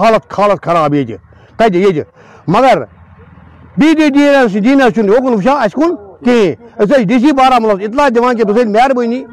حالت 0.01 0.39
حالت 0.39 0.63
خراب 0.65 0.93
ییٚتہِ 0.93 2.03
مگر 2.47 2.83
ڈی 3.77 3.93
ڈی 3.97 4.09
ڈی 4.09 4.19
جی 4.19 4.29
نہ 4.31 4.59
ڈی 4.59 4.75
نہ 4.75 4.89
چھُنہٕ 4.93 5.13
یوکُن 5.13 5.33
وٕچھان 5.33 5.57
اَسہِ 5.63 5.79
کہین 6.25 7.07
ڈی 7.07 7.19
سی 7.19 7.31
بارہمولہ 7.31 7.83
اطلاع 7.83 8.07
دان 8.15 8.37
کہ 8.37 8.43
تھی 8.43 8.63
مہربانی 8.69 9.23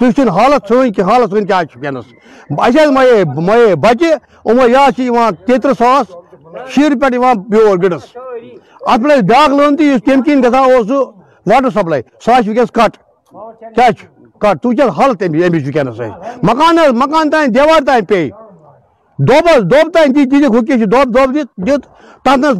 تھی 0.00 0.28
حالت 0.28 0.68
سن 0.68 0.92
کہ 0.92 1.02
حالت 1.02 1.32
ون 1.32 1.46
کیا 1.46 1.60
شپینس 1.74 2.04
اہل 2.58 2.90
میے 2.90 3.22
میے 3.46 3.74
بچہ 3.74 4.14
ہم 4.46 4.60
یہ 4.60 5.30
تیتر 5.46 5.72
ساس 5.78 6.14
شیر 6.74 6.92
پہ 7.00 7.08
پیور 7.50 7.76
گڈس 7.76 8.16
ات 8.80 8.98
پہ 8.98 9.20
بیاکھ 9.20 9.50
لون 9.50 9.76
تھی 9.76 9.90
تم 10.06 10.22
کن 10.22 10.42
گا 10.42 10.50
سہ 10.50 11.02
واٹر 11.46 11.70
سپلائی 11.70 12.02
سہ 12.24 12.40
ونکس 12.48 12.70
کٹ۔ 12.72 12.96
کیا 13.74 13.88
کٹ۔ 14.40 14.62
تھی 14.62 14.74
کیا 14.76 14.86
حالت 14.96 15.22
امچ 15.22 15.64
ونکس 15.66 16.00
مکان 16.42 16.76
مکان 16.98 17.30
تین 17.30 17.54
دیوار 17.54 17.86
تین 17.86 18.04
پے 18.04 18.28
دب 19.18 19.46
دب 19.70 19.92
تین 19.94 20.14
دِتھ 20.14 20.34
ہُہ 20.34 20.48
دوب 20.50 20.66
چھِ 20.68 20.84
دب 20.84 21.14
دب 21.14 21.34
دِتھ 21.34 21.60
دِتھ 21.66 21.86
تَتھ 22.24 22.56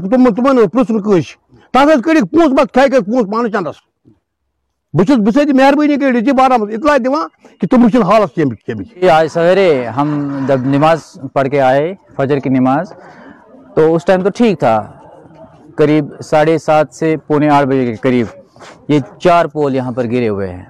تس 1.72 1.90
حظ 1.92 2.02
کڑکھ 2.02 2.24
پونس 2.32 2.56
پتہ 2.58 2.78
پھیکھ 2.78 3.04
پونس 3.06 3.26
پانہ 3.32 3.48
چندس۔ 3.48 3.76
بہت 4.94 5.18
بہ 5.24 5.30
سی 5.30 5.52
مہربانی 5.52 5.96
کر 5.96 6.10
ڈی 6.10 6.20
جی 6.20 6.32
بارہ 6.32 6.52
اطلاع 6.52 6.96
دیوان 6.96 7.28
کہ 7.60 7.66
تم 7.66 7.88
چھن 7.88 8.02
حالت 8.02 8.34
تمچ 8.34 8.64
تمچ 8.66 8.86
یہ 8.96 9.10
آج 9.10 9.28
سویرے 9.28 9.86
ہم 9.86 10.08
جب 10.48 10.66
نماز 10.66 11.00
پڑھ 11.32 11.48
کے 11.48 11.60
آئے، 11.60 11.94
فجر 12.16 12.38
کی 12.38 12.50
نماز، 12.50 12.92
تو 13.74 13.94
اس 13.94 14.04
ٹائم 14.04 14.22
تو 14.22 14.30
ٹھیک 14.36 14.58
تھا۔ 14.60 14.92
قریب 15.76 16.20
ساڑھے 16.20 16.58
سات 16.58 16.94
سے 16.94 17.16
پونے 17.26 17.48
آٹھ 17.48 17.66
بجے 17.66 17.86
کے 17.86 17.94
قریب 17.94 18.26
یہ 18.88 18.98
چار 19.20 19.46
پول 19.46 19.74
یہاں 19.74 19.92
پر 19.92 20.04
گرے 20.04 20.28
ہوئے 20.28 20.48
ہیں۔ 20.52 20.64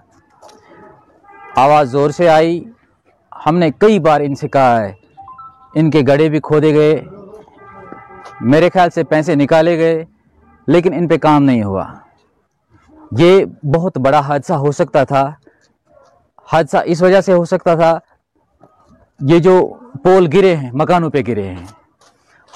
آواز 1.56 1.90
زور 1.90 2.11
سے 2.11 2.28
آئی۔ 2.28 2.64
ہم 3.46 3.58
نے 3.58 3.70
کئی 3.78 3.98
بار 3.98 4.20
ان 4.20 4.34
سے 4.34 4.48
کہا 4.48 4.80
ہے، 4.80 4.92
ان 5.74 5.90
کے 5.90 6.02
گڑے 6.08 6.28
بھی 6.28 6.40
کھودے 6.40 6.74
گئے، 6.74 7.00
میرے 8.40 8.70
خیال 8.70 8.90
سے 8.90 9.04
پیسے 9.04 9.34
نکالے 9.34 9.78
گئے۔ 9.78 10.04
لیکن 10.68 10.92
ان 10.94 11.09
پہ 11.09 11.16
کام 11.16 11.44
نہیں 11.44 11.62
ہوا۔ 11.62 11.85
یہ 13.18 13.44
بہت 13.74 13.98
بڑا 13.98 14.18
حادثہ 14.18 14.52
ہو 14.52 14.72
سکتا 14.72 15.04
تھا۔ 15.04 15.33
حادثہ 16.52 16.76
اس 16.85 17.02
وجہ 17.02 17.20
سے 17.20 17.33
ہو 17.33 17.44
سکتا 17.44 17.74
تھا۔ 17.74 17.98
یہ 19.20 19.38
جو 19.38 19.68
پول 20.04 20.28
گرے 20.35 20.57
ہیں، 20.57 20.70
مکانوں 20.72 21.11
پہ 21.11 21.22
گرے 21.28 21.48
ہیں۔ 21.48 21.66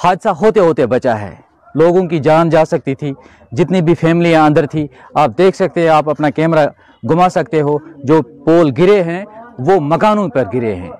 حادثہ 0.04 0.28
ہوتے 0.28 0.60
ہوتے 0.60 0.86
بچا 0.86 1.20
ہے۔ 1.20 1.34
لوگوں 1.74 2.08
کی 2.08 2.18
جان 2.18 2.48
جا 2.48 2.64
سکتی 2.64 2.94
تھی۔ 2.94 3.12
جتنی 3.52 3.82
بھی 3.82 3.94
فیملیاں 3.94 4.46
اندر 4.46 4.66
تھی، 4.66 4.86
آپ 5.14 5.30
دیکھ 5.38 5.56
سکتے 5.56 5.80
ہیں، 5.80 5.88
آپ 5.88 6.10
اپنا 6.10 6.30
کیمرہ 6.30 6.66
گما 7.10 7.28
سکتے 7.28 7.60
ہو۔ 7.60 7.78
جو 7.96 8.22
پول 8.22 8.72
گرے 8.78 9.02
ہیں، 9.02 9.24
وہ 9.58 9.80
مکانوں 9.80 10.28
پر 10.28 10.44
گرے 10.54 10.74
ہیں۔ 10.74 10.90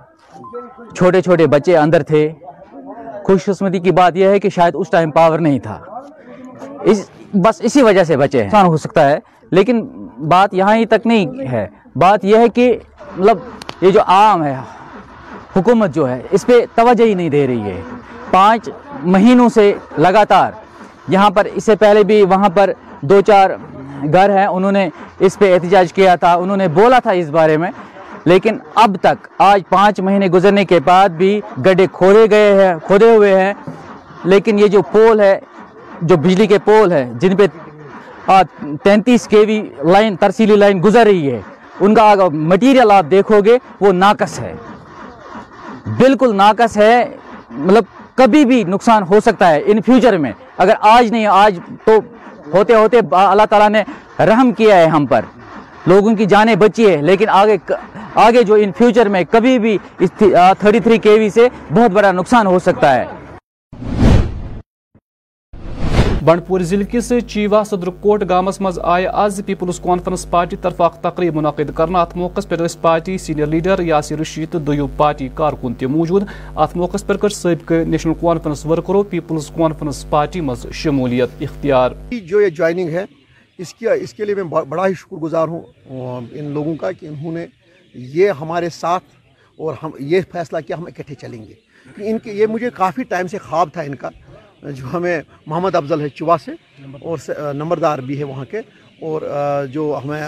چھوٹے 0.96 1.20
چھوٹے 1.20 1.46
بچے 1.46 1.77
اندر 1.77 2.03
تھے۔ 2.03 2.33
خوش 3.25 3.44
قسمتی 3.44 3.79
کی 3.79 3.90
بات 3.90 4.16
یہ 4.16 4.27
ہے 4.27 4.40
کہ 4.40 4.48
شاید 4.48 4.75
اس 4.77 4.90
ٹائم 4.90 5.11
پاور 5.11 5.38
نہیں 5.38 5.59
تھا۔ 5.59 5.91
اس 6.85 7.11
بس 7.35 7.61
اسی 7.61 7.83
وجہ 7.83 8.05
سے 8.05 8.16
بچے 8.16 8.45
ہیں۔ 8.45 8.62
ہو 8.62 8.77
سکتا 8.77 9.11
ہے۔ 9.11 9.18
لیکن 9.51 9.87
بات 10.29 10.55
یہاں 10.55 10.77
ہی 10.77 10.87
تک 10.87 11.07
نہیں 11.07 11.27
ہے۔ 11.53 11.68
بات 11.97 12.25
یہ 12.25 12.37
ہے 12.37 12.49
کہ 12.49 12.79
مطلب 13.18 13.38
یہ 13.81 13.90
جو 13.90 14.01
عام 14.07 14.45
ہے، 14.45 14.57
حکومت 15.57 15.95
جو 15.95 16.09
ہے، 16.09 16.21
اس 16.31 16.47
پہ 16.47 16.53
توجہ 16.75 17.05
ہی 17.05 17.14
نہیں 17.14 17.29
دے 17.29 17.47
رہی 17.47 17.61
ہے۔ 17.61 17.81
پانچ 18.31 18.68
مہینوں 19.03 19.49
سے 19.49 19.75
لگاتار 19.99 20.53
یہاں 21.09 21.31
پر، 21.31 21.47
اس 21.55 21.64
سے 21.64 21.77
پہلے 21.77 22.05
بھی 22.05 22.23
وہاں 22.23 22.49
پر 22.49 22.71
دو 23.01 23.21
چار 23.21 23.51
گھر 24.12 24.38
ہیں۔ 24.38 24.47
انہوں 24.47 24.73
نے 24.73 24.88
اس 25.18 25.38
پہ 25.38 25.55
احتجاج 25.55 25.92
کیا 25.92 26.16
تھا۔ 26.16 26.35
انہوں 26.35 26.57
نے 26.57 26.68
بولا 26.68 26.99
تھا 26.99 27.11
اس 27.11 27.29
بارے 27.29 27.57
میں۔ 27.57 27.71
لیکن 28.25 28.57
اب 28.75 28.97
تک، 29.03 29.27
آج 29.38 29.62
پانچ 29.68 30.01
مہینے 30.01 30.27
گزرنے 30.27 30.64
کے 30.64 30.81
بعد 30.81 31.09
بھی 31.09 31.40
گڈھے 31.66 31.87
کھودے 31.92 32.27
گئے 32.31 32.66
ہیں، 32.66 32.75
کھودے 32.87 33.14
ہوئے 33.14 33.40
ہیں۔ 33.40 33.55
لیکن 34.25 34.59
یہ 34.59 34.66
جو 34.66 34.83
پول 34.83 35.21
ہے 35.21 35.40
جو 36.03 36.17
بجلی 36.17 36.47
کے 36.47 36.59
پول 36.65 36.93
ہیں، 36.93 37.05
جن 37.21 37.37
پہ 37.37 37.47
تینتیس 38.83 39.27
کے 39.29 39.41
وی 39.49 39.61
لائن، 39.93 40.17
ترسیلی 40.17 40.57
لائن 40.57 40.81
گزر 40.85 41.07
رہی 41.07 41.31
ہے، 41.33 41.41
ان 41.81 41.95
کا 41.95 42.15
مٹیریل 42.33 42.91
آپ 42.91 43.11
دیکھو 43.11 43.41
گے، 43.45 43.57
وہ 43.81 43.93
ناقص 43.93 44.38
ہے۔ 44.41 44.53
بالکل 45.99 46.37
ناقص 46.37 46.77
ہے 46.77 47.05
مطلب 47.51 47.85
کبھی 48.15 48.45
بھی 48.45 48.62
نقصان 48.65 49.03
ہو 49.11 49.21
سکتا 49.21 49.51
ہے 49.51 49.61
ان 49.67 49.81
فیوچر 49.87 50.17
میں۔ 50.19 50.33
اگر 50.59 50.75
آج 50.81 51.11
نہیں، 51.12 51.27
آج 51.27 51.59
تو 51.85 51.93
ہوتے 52.55 52.75
ہوتے 52.75 52.99
اللہ 53.12 53.47
تعالیٰ 53.51 53.69
نے 53.71 53.83
رحم 54.27 54.53
کیا 54.53 54.77
ہے 54.77 54.87
ہم 54.87 55.07
پر۔ 55.07 55.23
لوگوں 55.87 56.15
کی 56.17 56.27
جانیں 56.27 56.55
بچی 56.55 56.88
ہے 56.91 56.97
لیکن 57.03 57.29
آگے 57.31 57.57
آگے 58.15 58.43
جو 58.43 58.55
ان 58.55 58.71
فیوچر 58.79 59.09
میں 59.09 59.23
کبھی 59.31 59.59
بھی 59.59 59.77
تھرٹی 59.99 60.81
تھری 60.81 60.99
کے 60.99 61.11
وی 61.11 61.29
سے 61.31 61.49
بہت 61.75 61.91
بڑا 61.91 62.12
نقصان 62.12 62.47
ہو 62.47 62.59
سکتا 62.59 62.95
ہے۔ 62.95 63.05
بنڈپور 66.24 66.61
ضلع 66.61 66.85
کس 66.90 67.12
چیوا 67.28 67.62
صدر 67.64 67.88
کوٹ 68.00 68.22
گامس 68.28 68.61
مز 68.61 68.78
آئے 68.82 69.06
آز 69.22 69.40
پیپلز 69.46 69.78
کانفرنس 69.82 70.28
پارٹی 70.30 70.56
طرف 70.62 70.80
اخ 70.82 71.00
تقریب 71.02 71.37
منعقد 71.37 71.70
کرنا 71.76 72.00
ات 72.02 72.16
موقع 72.16 72.40
پر 72.48 72.66
party 72.80 73.16
senior 73.18 73.46
leader 73.46 73.80
Yasir 73.82 74.18
Rashid 74.20 74.52
تو 74.52 74.58
دیو 74.66 74.87
پارٹی 74.96 75.28
کارکن 75.35 75.74
تہ 75.74 75.87
موجود۔ 75.94 76.22
ات 76.56 76.76
موقع 76.76 76.96
پر 77.06 77.16
کر 77.16 77.28
سابقہ 77.28 77.82
نیشنل 77.87 78.14
کانفرنس 78.20 78.64
ورکرو 78.66 79.02
پیپلز 79.11 79.50
کانفرنس 79.56 80.04
پارٹی 80.11 80.40
مز 80.40 80.66
شمولیت 80.72 81.42
اختیار۔ 81.42 81.90
جو 82.11 82.40
یہ 82.40 82.48
جوائننگ 82.48 82.88
ہے، 82.88 83.04
اس 83.58 83.74
کی 83.74 83.88
اس 83.88 84.14
کے 84.14 84.24
لیے 84.24 84.35
میں 84.35 84.44
بڑا 84.44 84.87
ہی 84.87 84.94
شکر 84.94 85.16
گزار 85.16 85.48
ہوں 85.48 86.26
ان 86.32 86.50
لوگوں 86.54 86.74
کا 86.74 86.92
کہ 86.92 87.06
انہوں 87.06 87.32
نے 87.32 87.46
یہ 87.94 88.30
ہمارے 88.40 88.68
ساتھ 88.72 89.04
اور 89.58 89.74
ہم 89.82 89.90
یہ 89.98 90.20
فیصلہ 90.32 90.58
کیا، 90.66 90.76
ہم 90.76 90.87
اکٹھے 90.87 91.14
چلیں 91.14 91.42
گے۔ 91.42 91.54
ان 92.11 92.18
کے 92.18 92.32
یہ 92.32 92.46
مجھے 92.46 92.70
کافی 92.74 93.02
ٹائم 93.04 93.26
سے 93.26 93.38
خواب 93.38 93.68
تھا 93.72 93.82
ان 93.82 93.94
کا۔ 93.94 94.08
جو 94.62 94.85
ہمیں 94.92 95.20
محمد 95.46 95.75
افضل 95.75 96.01
ہے 96.01 96.09
چوا 96.09 96.37
سے، 96.44 96.53
اور 97.01 97.53
نمبردار 97.55 97.98
بھی 97.98 98.18
ہے 98.18 98.25
وہاں 98.25 98.44
کے، 98.51 98.59
اور 99.01 99.22
جو 99.72 99.98
ہمیں 100.05 100.20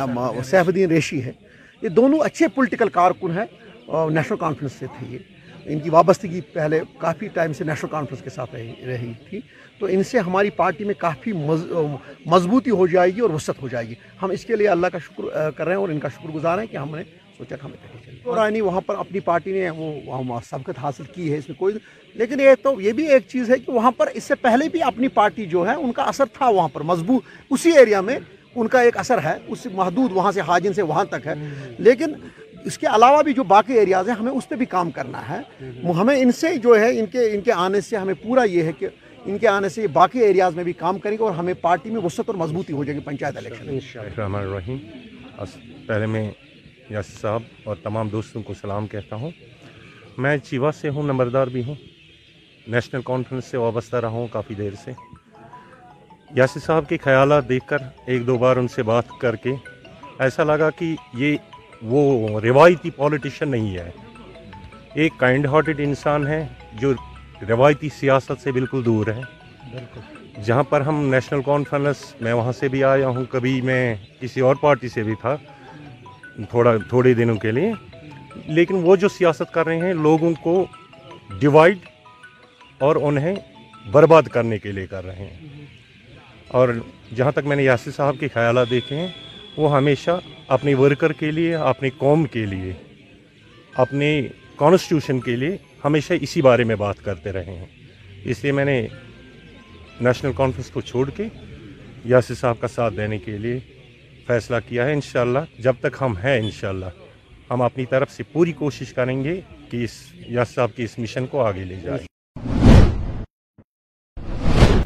سیف 0.45 0.69
الدین 0.69 0.91
ریشی 0.91 1.23
ہے۔ 1.25 1.33
یہ 1.83 1.89
دونوں 1.89 2.19
اچھے 2.25 2.49
پولیٹیکل 2.55 2.89
کارکن 2.89 3.39
ہیں 3.39 3.45
نیشنل 3.89 4.39
کانفرنس 4.39 4.73
سے 4.79 4.87
تھے 4.97 5.07
یہ۔ 5.13 5.19
ان 5.73 5.79
کی 5.81 5.91
وابستگی 5.91 6.41
پہلے 6.53 6.81
کافی 6.99 7.29
ٹائم 7.35 7.53
سے 7.53 7.65
نیشنل 7.65 7.91
کانفرنس 7.91 8.23
کے 8.23 8.31
ساتھ 8.31 8.55
رہی 8.55 9.13
تھی۔ 9.29 9.41
تو 9.79 9.87
ان 9.91 10.03
سے 10.03 10.19
ہماری 10.19 10.51
پارٹی 10.57 10.85
میں 10.85 10.95
کافی 10.99 11.33
مضبوطی 12.27 12.71
ہو 12.71 12.87
جائے 12.87 13.11
گی 13.15 13.21
اور 13.21 13.31
وسعت 13.31 13.63
ہو 13.63 13.69
جائے 13.69 13.89
گی۔ 13.89 13.95
ہم 14.23 14.31
اس 14.31 14.45
کے 14.45 14.57
لیے 14.57 14.69
اللہ 14.69 14.87
کا 14.93 14.99
شکر 15.05 15.51
کر 15.57 15.65
رہے 15.65 15.73
ہیں 15.73 15.81
اور 15.81 15.89
ان 15.89 15.99
کا 16.01 16.09
شکر 16.09 16.31
گزار 16.35 16.59
ہیں 16.59 16.67
کہ 16.71 16.77
ہم 16.77 16.97
نے 16.97 17.03
سوچا 17.39 17.57
کہ 17.57 17.65
ہمیں 17.65 17.77
پہلے 17.83 17.99
چلیں 18.01 18.61
وہاں 18.61 18.81
پر 18.81 18.95
اپنی 18.95 19.21
پارٹی 19.21 19.53
نے 19.53 19.71
وہ 19.71 20.01
وہاں 20.05 20.41
سبقت 20.51 20.79
حاصل 20.79 21.03
کی 21.05 21.33
ہے 21.33 21.39
اس 21.39 21.49
میں 21.49 21.57
کوئی 21.59 21.75
لیکن 22.15 22.41
ایک 22.41 22.63
تو 22.63 22.81
یہ 22.81 22.93
بھی 22.93 23.07
ایک 23.07 23.23
چیز 23.29 23.51
ہے 23.51 23.59
کہ 23.59 23.73
وہاں 23.73 23.91
پر 23.91 24.07
اس 24.15 24.25
سے 24.25 24.35
پہلے 24.35 24.69
بھی 24.69 24.83
اپنی 24.83 25.09
پارٹی 25.09 25.47
جو 25.47 25.69
ہے 25.69 25.75
ان 25.75 25.93
کا 25.93 26.03
اثر 26.03 26.25
تھا 26.33 26.49
وہاں 26.49 26.69
پر 26.69 26.81
مضبوط 26.81 27.23
اسی 27.51 27.71
ایریا 27.71 28.01
میں 28.01 28.19
ان 28.55 28.69
کا 28.69 28.81
ایک 28.81 28.97
اثر 28.97 29.19
ہے 29.25 29.35
اس 29.49 29.67
محدود 29.73 30.13
وہاں 30.13 30.33
سے 30.33 30.41
حاجن 30.41 30.73
سے 30.73 30.83
وہاں 30.83 31.05
تک 31.05 31.27
ہے۔ 31.27 31.35
لیکن 31.79 32.13
اس 32.65 32.79
کے 32.79 32.87
علاوہ 32.87 33.23
بھی 33.23 33.33
جو 33.33 33.43
باقی 33.45 33.73
ایریاز 33.73 34.09
ہیں 34.09 34.17
ہمیں 34.17 34.33
اس 34.33 34.49
پہ 34.49 34.55
بھی 34.55 34.67
کام 34.67 34.91
کرنا 34.91 35.23
ہے۔ 35.29 35.39
ہمیں 35.93 36.17
ان 36.17 36.33
سے 36.33 36.57
جو 36.57 36.81
ہے 36.81 36.99
ان 36.99 37.07
کے 37.07 37.33
ان 37.35 37.41
کے 37.41 37.53
آنے 37.53 37.81
سے 37.81 37.97
ہمیں 37.97 38.15
پورا 38.23 38.45
یہ 38.45 38.63
ہے 38.63 38.73
کہ 38.73 38.89
ان 39.25 39.39
کے 39.39 39.49
آنے 39.49 39.69
سے 39.69 39.83
یہ 39.83 39.87
باقی 39.87 40.19
ایریاز 40.19 40.55
میں 40.55 40.65
بھی 40.65 40.73
کام 40.73 40.99
کریں 40.99 41.17
گے 41.19 41.23
اور 41.23 41.33
ہمیں 41.33 41.55
پارٹی 41.55 41.91
میں 41.91 42.01
وسط 42.05 42.21
اور 42.27 42.35
مضبوطی 42.35 42.73
ہو 42.73 42.85
جائے 42.85 42.99
گی 42.99 43.03
پنچایت 43.05 43.37
الیکشن 43.37 43.67
میں۔ 43.67 43.75
پہلے 45.87 46.07
میں 46.07 46.31
یس 46.91 47.21
صاحب 47.21 47.43
اور 47.65 47.77
تمام 47.83 48.09
دوستوں 48.09 48.43
کو 48.43 48.55
سلام 48.61 48.87
کہتا 48.87 49.17
ہوں۔ 49.17 49.31
میں 50.19 50.37
چیوا 50.37 50.73
سے 50.73 50.89
ہوں 50.89 51.03
نمبردار 51.03 51.47
بھی 51.47 51.65
ہوں۔ 51.65 51.75
نیشنل 52.67 53.01
کانفرنس 53.05 53.45
سے 53.45 53.57
وابستہ 53.57 53.97
رہا 53.97 54.09
ہوں 54.09 54.27
کافی 54.31 54.55
دیر 54.55 54.71
سے۔ 54.85 54.91
یاسر 56.31 56.61
صاحب 56.61 56.89
کے 56.89 56.97
خیالات 56.97 57.49
دیکھ 57.49 57.69
کر 57.69 57.79
ایک 58.07 58.27
دو 58.27 58.39
بار 58.39 58.57
ان 58.57 58.69
سے 58.69 58.83
بات 58.83 59.05
کر 59.21 59.37
کے 59.37 59.55
ایسا 60.19 60.45
لگا 60.45 60.71
کہ 60.71 60.97
یہ 61.15 61.37
وہ 61.83 62.41
روایتی 62.41 62.91
پولیٹیشن 62.91 63.49
نہیں 63.49 63.77
ہے۔ 63.77 63.91
ایک 64.95 65.13
کائنڈ 65.17 65.47
ہارٹڈ 65.47 65.81
انسان 65.81 66.27
ہے 66.27 66.47
جو 66.73 66.93
روایتی 67.49 67.89
سیاست 67.89 68.43
سے 68.43 68.53
بالکل 68.53 68.85
دور 68.85 69.07
ہے۔ 69.07 69.21
جہاں 70.45 70.63
پر 70.63 70.81
ہم 70.81 71.07
نیشنل 71.07 71.43
کانفرنس 71.43 72.15
میں 72.21 72.33
وہاں 72.33 72.53
سے 72.53 72.69
بھی 72.69 72.85
آیا 72.85 73.09
ہوں 73.09 73.25
کبھی 73.31 73.61
میں 73.61 73.95
کسی 74.21 74.41
اور 74.41 74.55
پارٹی 74.55 74.89
سے 74.89 75.03
بھی 75.03 75.15
تھا۔ 75.21 75.37
تھوڑا 76.51 76.77
تھوڑے 76.89 77.15
دنوں 77.15 77.37
کے 77.37 77.51
لیے۔ 77.51 77.73
لیکن 78.47 78.75
وہ 78.75 78.97
جو 78.97 79.09
سیاست 79.09 79.53
کر 79.53 79.67
رہے 79.67 79.77
ہیں، 79.77 79.93
لوگوں 79.93 80.33
کو 80.43 80.67
ڈیوائڈ 81.39 81.79
اور 82.79 82.97
انہیں 82.97 83.37
برباد 83.93 84.23
کرنے 84.23 84.59
کے 84.59 84.73
لیے 84.73 84.87
کر 84.87 85.05
رہے 85.05 85.15
ہیں۔ 85.15 85.67
اور 86.49 86.69
جہاں 87.17 87.33
تک 87.33 87.41
میں 87.45 87.57
نے 87.57 87.63
یاسر 87.63 87.91
صاحب 87.91 88.17
کے 88.21 88.29
خیالات 88.29 88.71
دیکھے 88.71 88.97
ہیں، 88.97 89.09
وہ 89.57 89.77
ہمیشہ 89.77 90.21
اپنے 90.49 90.75
ورکر 90.75 91.13
کے 91.13 91.31
لیے، 91.31 91.55
اپنی 91.55 91.91
قوم 91.91 92.25
کے 92.25 92.47
لیے، 92.47 92.73
اپنی 93.75 94.23
کانسٹیوشن 94.57 95.21
کے 95.21 95.37
لیے 95.37 95.57
ہمیشہ 95.85 96.13
اسی 96.21 96.43
بارے 96.43 96.65
میں 96.65 96.77
بات 96.77 97.05
کرتے 97.05 97.33
رہے 97.33 97.45
ہیں۔ 97.45 97.67
اس 98.25 98.43
لیے 98.43 98.53
میں 98.53 98.65
نے 98.65 98.87
نیشنل 100.01 100.31
کانفرنس 100.37 100.71
کو 100.71 100.81
چھوڑ 100.81 101.11
کے 101.11 101.25
یاسر 102.05 102.35
صاحب 102.35 102.61
کا 102.61 102.69
ساتھ 102.69 102.95
دینے 102.97 103.19
کے 103.19 103.39
لیے 103.39 103.61
فیصلہ 104.27 104.57
کیا 104.69 104.87
ہے 104.87 104.93
انشاءاللہ۔ 104.93 105.39
جب 105.59 105.75
تک 105.81 105.97
ہم 106.01 106.17
ہیں 106.17 106.39
انشاءاللہ۔ 106.39 106.87
ہم 107.51 107.63
اپنی 107.63 107.87
طرف 107.87 108.11
سے 108.11 108.23
پوری 108.23 108.53
کوشش 108.53 108.93
کریں 108.93 109.25
گے 109.25 109.41
کہ 109.71 109.85
اس 109.85 109.91
یاس 110.29 110.49
صاحب 110.55 110.69
کے 110.77 110.85
اس 110.85 110.99
مشن 110.99 111.27
کو 111.27 111.45
آگے 111.45 111.65
لے 111.65 111.77
جائیں۔ 111.77 112.07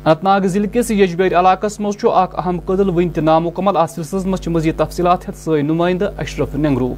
اننت 0.05 0.25
ناگ 0.25 0.41
ضلع 0.41 0.67
کس 0.67 0.91
یجبیر 0.91 1.41
علاقہ 1.41 1.67
مز 1.79 2.05
اہم 2.05 2.61
قدل 2.61 2.89
ون 2.89 3.09
تہ 3.09 3.21
نامکمل 3.21 3.77
ات 3.77 3.91
سلسلس 3.91 4.27
مز 4.27 4.49
مزید 4.49 4.77
تفصیلات 4.77 5.29
ہت 5.29 5.37
سی 5.37 5.63
نمائندہ 5.63 6.13
اشرف 6.19 6.55
ننگرو۔ 6.55 6.95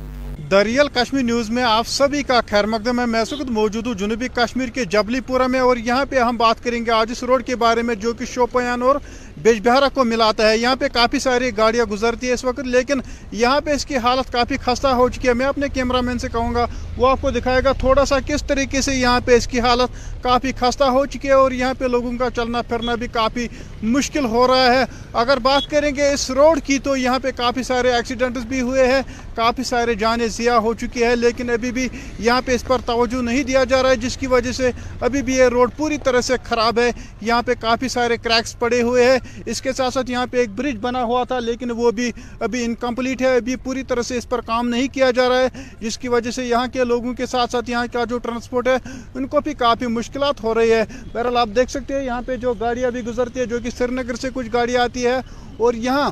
دریال 0.51 0.89
کشمیر 0.89 1.23
نیوز 1.23 1.51
میں 1.51 1.63
آپ 1.63 1.87
سبھی 1.87 2.23
کا 2.23 2.41
خیر 2.47 2.67
مقدم 2.67 3.01
ہے۔ 3.01 3.07
میں 3.07 3.25
سکت 3.25 3.51
موجود 3.51 3.87
ہوں 3.87 3.95
جنوبی 3.95 4.29
کشمیر 4.29 4.69
کے 4.69 4.85
جبلی 4.85 5.21
پورہ 5.21 5.47
میں 5.47 5.61
اور 5.61 5.77
یہاں 5.77 6.05
پہ 6.11 6.19
ہم 6.19 6.37
بات 6.37 6.65
کریں 6.65 6.87
گے 6.87 6.91
آج 6.91 7.11
اس 7.11 7.23
روڈ 7.23 7.45
کے 7.45 7.57
بارے 7.57 7.83
میں 7.83 7.95
جو 7.95 8.13
کہ 8.13 8.25
شوپیان 8.25 8.83
اور 8.83 8.97
بیج 9.43 9.61
بہارا 9.69 9.89
کو 9.95 10.05
ملاتا 10.05 10.49
ہے۔ 10.49 10.57
یہاں 10.57 10.77
پہ 10.77 10.89
کافی 10.93 11.19
ساری 11.19 11.51
گاڑیاں 11.57 11.85
گزرتی 11.85 12.29
ہے 12.29 12.33
اس 12.33 12.45
وقت، 12.45 12.61
لیکن 12.61 13.01
یہاں 13.33 13.61
پہ 13.61 13.71
اس 13.71 13.85
کی 13.85 13.97
حالت 13.97 14.33
کافی 14.33 14.57
خستہ 14.57 14.89
ہو 14.89 15.09
چکی 15.09 15.29
ہے۔ 15.29 15.35
میں 15.35 15.47
اپنے 15.47 15.69
کیمرہ 15.69 16.01
مین 16.01 16.19
سے 16.19 16.29
کہوں 16.33 16.55
گا، 16.55 16.67
وہ 16.97 17.09
آپ 17.09 17.21
کو 17.21 17.31
دکھائے 17.31 17.65
گا 17.65 17.73
تھوڑا 17.73 18.05
سا 18.05 18.19
کس 18.27 18.45
طریقے 18.45 18.81
سے 18.81 18.95
یہاں 18.95 19.21
پہ 19.25 19.37
اس 19.37 19.47
کی 19.47 19.61
حالت 19.61 20.23
کافی 20.23 20.53
خستہ 20.53 20.85
ہو 20.85 21.07
چکی 21.07 21.29
ہے 21.29 21.33
اور 21.33 21.53
یہاں 21.53 21.75
پہ 21.79 21.85
لوگوں 21.85 22.13
کا 22.19 22.31
چلنا 22.37 22.63
پھرنا 22.63 22.95
بھی 22.95 23.07
کافی 23.07 23.49
مشکل 23.83 24.25
ہو 24.25 24.47
رہا 24.47 24.73
ہے۔ 24.73 24.85
اگر 25.13 25.37
بات 25.37 25.71
کریں 25.71 25.95
گے 25.95 26.13
اس 26.13 26.31
روڈ 26.31 26.61
کی 26.61 26.79
تو 26.79 26.97
یہاں 26.97 27.19
پہ 27.19 27.31
کافی 27.37 27.63
سارے 27.63 27.93
ایکسیڈنٹس 27.93 28.45
بھی 28.45 28.61
ہوئے 28.61 28.87
ہیں، 28.87 29.03
کافی 29.35 29.63
سارے 29.63 29.95
جانیں 29.95 30.27
ضیاع 30.27 30.57
ہو 30.57 30.75
چکی 30.75 31.03
ہے 31.03 31.17
لیکن 31.17 31.51
ابھی 31.51 31.73
بھی 31.73 31.89
یہاں 32.19 32.43
پہ 32.45 32.55
اس 32.55 32.65
پر 32.67 32.79
توجہ 32.87 33.23
نہیں 33.23 33.43
دیا 33.43 33.65
جا 33.65 33.83
رہا 33.83 33.91
ہے، 33.91 33.97
جس 33.97 34.17
کی 34.17 34.27
وجہ 34.27 34.53
سے 34.53 34.71
ابھی 35.01 35.23
بھی 35.23 35.37
یہ 35.37 35.45
روڈ 35.45 35.71
پوری 35.77 35.99
طرح 35.99 36.21
سے 36.21 36.35
خراب 36.45 36.79
ہے۔ 36.79 36.91
یہاں 37.21 37.43
پہ 37.43 37.55
کافی 37.61 37.89
سارے 37.89 38.17
کریکس 38.17 38.59
پڑے 38.59 38.83
ہوئے 38.83 39.11
ہیں۔ 39.11 39.19
اس 39.47 39.63
کے 39.63 39.73
ساتھ 39.73 39.95
ساتھ 39.95 40.11
یہاں 40.11 40.27
پہ 40.31 40.37
ایک 40.37 40.51
برج 40.51 40.77
بنا 40.81 41.03
ہوا 41.05 41.25
تھا، 41.25 41.39
لیکن 41.39 41.71
وہ 41.71 41.91
بھی 41.91 42.13
ابھی 42.41 42.65
انکمپلیٹ 42.65 43.23
ہے۔ 43.23 43.37
ابھی 43.37 43.57
پوری 43.57 43.83
طرح 43.83 44.03
سے 44.03 44.17
اس 44.17 44.29
پر 44.29 44.41
کام 44.41 44.69
نہیں 44.69 44.89
کیا 44.89 45.11
جا 45.11 45.29
رہا 45.29 45.41
ہے، 45.41 45.49
جس 45.81 45.99
کی 45.99 46.09
وجہ 46.09 46.31
سے 46.31 46.45
یہاں 46.45 46.67
کے 46.67 46.85
لوگوں 46.85 47.15
کے 47.15 47.27
ساتھ 47.27 47.51
ساتھ 47.51 47.71
یہاں 47.71 47.87
کا 47.93 48.05
جو 48.05 48.19
ٹرانسپورٹ 48.19 48.69
ہے، 48.69 48.77
ان 49.15 49.27
کو 49.27 49.41
بھی 49.41 49.55
کافی 49.55 49.87
مشکلات 49.87 50.43
ہو 50.45 50.55
رہی 50.55 50.73
ہے۔ 50.73 50.85
بہرحال 51.13 51.37
آپ 51.37 51.49
دیکھ 51.57 51.71
سکتے 51.71 51.95
ہیں، 51.95 52.05
یہاں 52.05 52.23
پہ 52.27 52.37
جو 52.37 52.55
گاڑیاں 52.55 52.91
بھی 52.91 53.01
گزرتی 53.01 53.41
ہے 53.41 53.47
جو 53.47 53.59
کہ 53.59 53.70
سری 53.71 53.95
نگر 53.95 54.15
سے 54.15 54.29
کچھ 54.35 54.49
گاڑیاں 54.53 54.83
آتی 54.83 55.07
ہے 55.07 55.17
اور 55.57 55.75
یہاں 55.75 56.11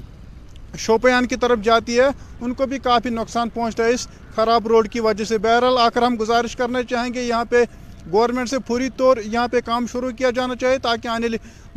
شوپیان 0.78 1.26
کی 1.26 1.36
طرف 1.36 1.58
جاتی 1.64 1.98
ہے، 1.98 2.06
ان 2.40 2.54
کو 2.54 2.66
بھی 2.66 2.78
کافی 2.78 3.10
نقصان 3.10 3.48
پہنچتا 3.48 3.84
ہے۔ 3.84 3.90
اس 3.90 4.06
خراب 4.34 4.66
روڈ 4.66 4.88
کی 4.88 5.00
وجہ 5.00 5.24
سے 5.24 5.38
بہرحال 5.38 5.78
آ 5.78 5.88
کر 5.88 6.02
ہم 6.02 6.16
گزارش 6.20 6.56
کرنا 6.56 6.82
چاہیں 6.82 7.12
گے، 7.14 7.22
یہاں 7.22 7.44
پہ 7.44 7.64
گورنمنٹ 8.12 8.48
سے 8.48 8.58
پوری 8.66 8.88
طور 8.96 9.16
یہاں 9.24 9.48
پہ 9.48 9.60
کام 9.64 9.86
شروع 9.92 10.10
کیا 10.10 10.30
جانا 10.30 10.56
چاہیے 10.56 10.78
تاکہ 10.78 11.08
آنے 11.08 11.28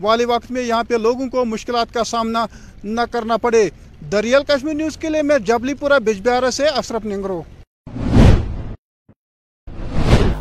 والے 0.01 0.25
وقت 0.25 0.51
میں 0.51 0.61
یہاں 0.61 0.83
پہ 0.83 0.95
لوگوں 0.95 1.29
کو 1.29 1.45
مشکلات 1.45 1.93
کا 1.93 2.03
سامنا 2.03 2.45
نہ 2.83 3.01
کرنا 3.11 3.37
پڑے۔ 3.37 3.69
دریال 4.11 4.43
کشمیر 4.43 4.73
نیوز 4.73 4.97
کے 4.97 5.09
لیے 5.09 5.21
میں 5.21 5.39
جبلی 5.39 5.73
پورہ 5.73 5.99
بجبیارہ 6.05 6.49
سے 6.51 6.67
اشرف 6.67 7.05
ننگرو۔ 7.05 7.41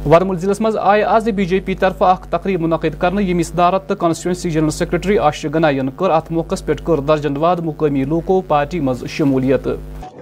ورمل 0.02 0.36
ضلع 0.36 0.52
مز 0.60 0.76
آئے 0.80 1.02
آز 1.04 1.28
بی 1.28 1.44
جے 1.44 1.58
پی 1.60 1.74
طرف 1.74 2.02
اخ 2.02 2.26
تقریب 2.26 2.60
منعقد 2.60 2.94
کرنے 3.00 3.22
یم 3.22 3.42
صدارت 3.42 3.88
تو 3.88 3.94
کانسٹیچوئنسی 3.94 4.50
جنرل 4.50 4.70
سیکرٹری 4.70 5.18
آشر 5.20 5.48
گنائن 5.54 5.88
کر 5.96 6.10
ات 6.10 6.30
موقع 6.30 6.54
پہ 6.66 6.72
کر 6.84 7.00
درجن 7.08 7.36
واد 7.36 7.56
مقامی 7.64 8.04
لوکو 8.04 8.40
پارٹی 8.48 8.80
مز 8.80 9.04
شمولیت 9.08 9.68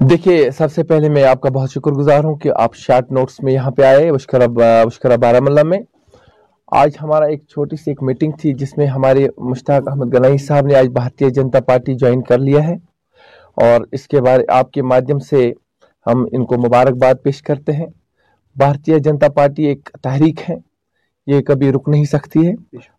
دیکھیے 0.00 0.50
سب 0.50 0.72
سے 0.74 0.82
پہلے 0.82 1.08
میں 1.08 1.22
آپ 1.24 1.40
کا 1.40 1.50
بہت 1.50 1.70
شکر 1.70 1.92
گزار 1.92 2.24
ہوں 2.24 2.34
کہ 2.36 2.50
آپ 2.56 2.74
شارٹ 2.76 3.12
نوٹس 3.12 3.40
میں 3.40 3.52
یہاں 3.52 3.70
پہ 3.70 3.82
آئے 3.82 4.10
وشکرہ 4.10 5.16
بارہ 5.16 5.40
ملہ 5.40 5.62
میں 5.64 5.78
آج 6.72 6.96
ہمارا 7.02 7.26
ایک 7.26 7.42
چھوٹی 7.44 7.76
سی 7.76 7.90
ایک 7.90 8.02
میٹنگ 8.02 8.32
تھی 8.40 8.52
جس 8.54 8.76
میں 8.78 8.86
ہمارے 8.86 9.26
مشتاق 9.40 9.88
احمد 9.88 10.12
گنائی 10.14 10.38
صاحب 10.38 10.66
نے 10.66 10.74
آج 10.74 10.88
بھارتیہ 10.92 11.28
جنتا 11.36 11.60
پارٹی 11.66 11.94
جوائن 11.94 12.22
کر 12.22 12.38
لیا 12.38 12.66
ہے 12.68 12.74
اور 13.56 13.86
اس 13.92 14.08
کے 14.08 14.20
بارے 14.20 14.44
آپ 14.52 14.72
کے 14.72 14.82
مادھیم 14.84 15.18
سے 15.30 15.50
ہم 16.06 16.26
ان 16.32 16.44
کو 16.44 16.58
مبارکباد 16.58 17.22
پیش 17.22 17.42
کرتے 17.42 17.72
ہیں 17.72 17.86
بھارتیہ 18.56 18.98
جنتا 18.98 19.28
پارٹی 19.28 19.64
ایک 19.64 19.90
تحریک 20.02 20.50
ہے 20.50 20.56
یہ 21.26 21.40
کبھی 21.40 21.72
رک 21.72 21.88
نہیں 21.88 22.04
سکتی 22.04 22.46
ہے۔ 22.46 22.52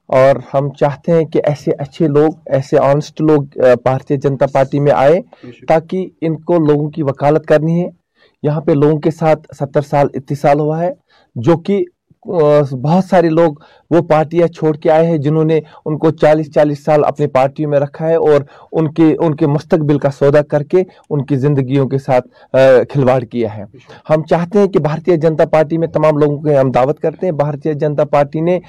اور 0.10 0.36
ہم 0.54 0.70
چاہتے 0.74 1.12
ہیں 1.12 1.26
کہ 1.26 1.42
ایسے 1.44 1.72
اچھے 1.80 2.08
لوگ 2.08 2.32
ایسے 2.46 2.78
آنسٹ 2.80 3.22
لوگ 3.22 3.44
بھارتیہ 3.84 4.18
جنتا 4.18 4.46
پارٹی 4.54 4.80
میں 4.80 4.92
آئے 4.92 5.20
تاکہ 5.68 6.10
ان 6.22 6.42
کو 6.42 6.58
لوگوں 6.68 6.90
کی 6.90 7.04
وکالت 7.04 7.46
کرنی 7.46 7.82
ہے۔ 7.84 7.90
یہاں 8.44 8.62
پہ 8.62 8.72
لوگوں 8.72 9.00
کے 9.00 9.12
ساتھ 9.12 9.48
ستر 9.60 9.82
سال 9.82 10.08
اتصال 10.14 10.60
ہوا 10.60 10.82
ہے 10.82 10.92
جو 11.36 11.58
کہ 11.58 11.84
بہت 12.82 13.06
سارے 13.06 13.30
لوگ 13.30 13.54
وہ 13.90 14.02
پارٹیاں 14.02 14.48
چھوڑ 14.48 14.76
کے 14.78 14.90
آئے 14.92 15.08
ہیں 15.08 15.18
جنہوں 15.18 15.44
نے 15.44 15.60
ان 15.86 15.98
کو 15.98 16.12
چالیس 16.12 16.54
چالیس 16.54 16.84
سال 16.86 17.04
اپنی 17.06 17.28
پارٹیوں 17.28 17.70
میں 17.72 17.80
رکھا 17.80 18.08
ہے 18.08 18.16
اور 18.16 18.42
ان 18.72 18.92
کے 18.94 19.16
ان 19.20 19.36
کے 19.36 19.48
مستقبل 19.48 19.98
کا 20.00 20.12
سودا 20.12 20.42
کر 20.42 20.64
کے 20.64 20.84
ان 21.10 21.26
کی 21.26 21.36
زندگیوں 21.36 21.88
کے 21.90 21.98
ساتھ 21.98 22.56
کھلواڑ 22.90 23.20
کیا 23.24 23.58
ہے۔ 23.58 23.64
ہم 24.10 24.24
چاہتے 24.24 24.60
ہیں 24.60 24.68
کہ 24.68 24.80
بھارتیہ 24.80 25.16
جنتا 25.16 25.46
پارٹی 25.46 25.78
میں 25.78 25.88
تمام 25.88 26.18
لوگوں 26.18 26.38
کو 26.38 26.60
ہم 26.62 26.72
دعوت 26.72 27.00
کرتے 27.00 27.26
ہیں۔ 27.26 27.34
بھارتیہ 27.34 27.74
جنتا 27.74 28.06
پارٹی 28.06 28.42
نے 28.42 28.60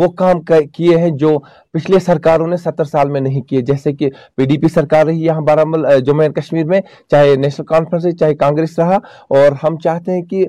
وہ 0.00 0.08
کام 0.08 0.40
کیے 0.42 0.96
ہیں 0.98 1.10
جو 1.20 1.38
پچھلے 1.72 1.98
سرکاروں 1.98 2.46
نے 2.46 2.56
ستر 2.56 2.84
سال 2.84 3.10
میں 3.10 3.20
نہیں 3.20 3.40
کیے۔ 3.48 3.60
جیسے 3.60 3.92
کہ 3.92 4.08
پی 4.36 4.44
ڈی 4.46 4.58
پی 4.58 4.68
سرکار 4.68 5.06
رہی، 5.06 5.24
یہاں 5.24 5.40
بارامل 5.40 5.86
جموں 6.06 6.22
اینڈ 6.22 6.34
کشمیر 6.34 6.64
میں، 6.66 6.80
چاہے 7.10 7.34
نیشنل 7.36 7.66
کانفرنس 7.66 8.18
چاہے 8.20 8.34
کانگریس 8.34 8.78
رہا۔ 8.78 8.96
اور 9.28 9.52
ہم 9.62 9.78
چاہتے 9.84 10.12
ہیں 10.12 10.22
کہ 10.30 10.44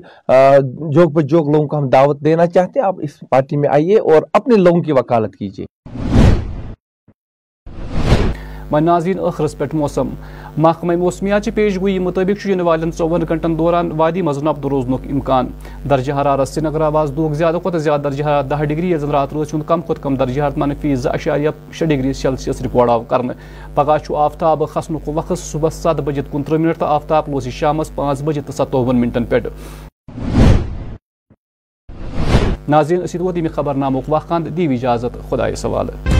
جوگ 0.94 1.10
بجوگ 1.10 1.50
لوگوں 1.50 1.66
کو 1.68 1.78
ہم 1.78 1.88
دعوت 1.88 2.20
دینا 2.24 2.41
چاہتے 2.46 2.80
ہیں، 2.80 2.86
آپ 2.86 2.94
اس 3.02 3.20
پارٹی 3.30 3.56
میں 3.56 3.68
آئیے 3.72 3.98
اور 3.98 4.22
اپنے 4.32 4.56
لوگوں 4.56 4.82
کی 4.82 4.92
وکالت 4.92 5.36
کیجیے۔ 5.36 5.66
ناظرین 8.80 9.18
آخرس 9.20 9.56
پہ 9.58 9.64
موسم۔ 9.72 10.08
محکمہ 10.56 10.94
موسمیات 10.96 11.44
چہِ 11.44 11.54
پیش 11.54 11.76
گوئی 11.80 11.98
مطابق 11.98 12.46
والن 12.66 12.90
ژون 12.98 13.22
گنٹن 13.30 13.58
دوران 13.58 13.90
وادی 13.96 14.22
مز 14.22 14.42
نبد 14.42 14.64
روزن 14.64 14.92
امکان۔ 14.92 15.46
درجہ 15.90 16.12
حرارت 16.12 16.48
سری 16.48 16.64
نگر 16.64 16.80
آواز 16.80 17.12
دہ 17.16 17.32
زیادہ 17.32 17.58
کھت 17.62 17.76
زیادہ، 17.80 18.00
درجہ 18.02 18.24
حرارت 18.24 18.50
دہ 18.50 18.64
ڈگری 18.64 18.92
یس 18.92 19.04
رات 19.12 19.32
روز 19.32 19.54
کم 19.66 19.80
کھت 19.86 20.02
کم۔ 20.02 20.16
درجہ 20.16 20.40
حرارت 20.40 20.58
منفی 20.58 20.94
زٕ 20.94 21.12
اشاریہ 21.14 21.50
شےٚ 21.72 21.88
ڈگری 21.88 22.12
سیلسیس 22.12 22.62
رپورٹ 22.62 22.90
آو 22.90 23.02
کرنے 23.08 23.32
پگہ 23.74 23.98
آفتاب 24.16 24.62
کھسن 24.72 24.96
وقت 25.06 25.38
صبح 25.38 25.70
ست 25.82 26.00
بجے 26.04 26.22
کنترہ 26.32 26.58
منٹ 26.58 26.78
تو 26.78 26.86
آفتاب 26.86 27.28
روز 27.32 27.48
شام 27.60 27.82
پانچ 27.94 28.22
بجے 28.22 28.40
تو 28.46 28.52
ستوون 28.52 29.00
منٹن 29.00 29.24
پہ 29.24 29.38
ناظرین 32.68 33.02
اسی 33.02 33.18
ووت 33.18 33.48
خبر 33.48 33.74
نامک 33.74 34.08
وقت 34.08 34.32
دی 34.56 34.68
اجازت 34.68 35.10
خدا 35.30 35.54
سوال۔ 35.54 36.11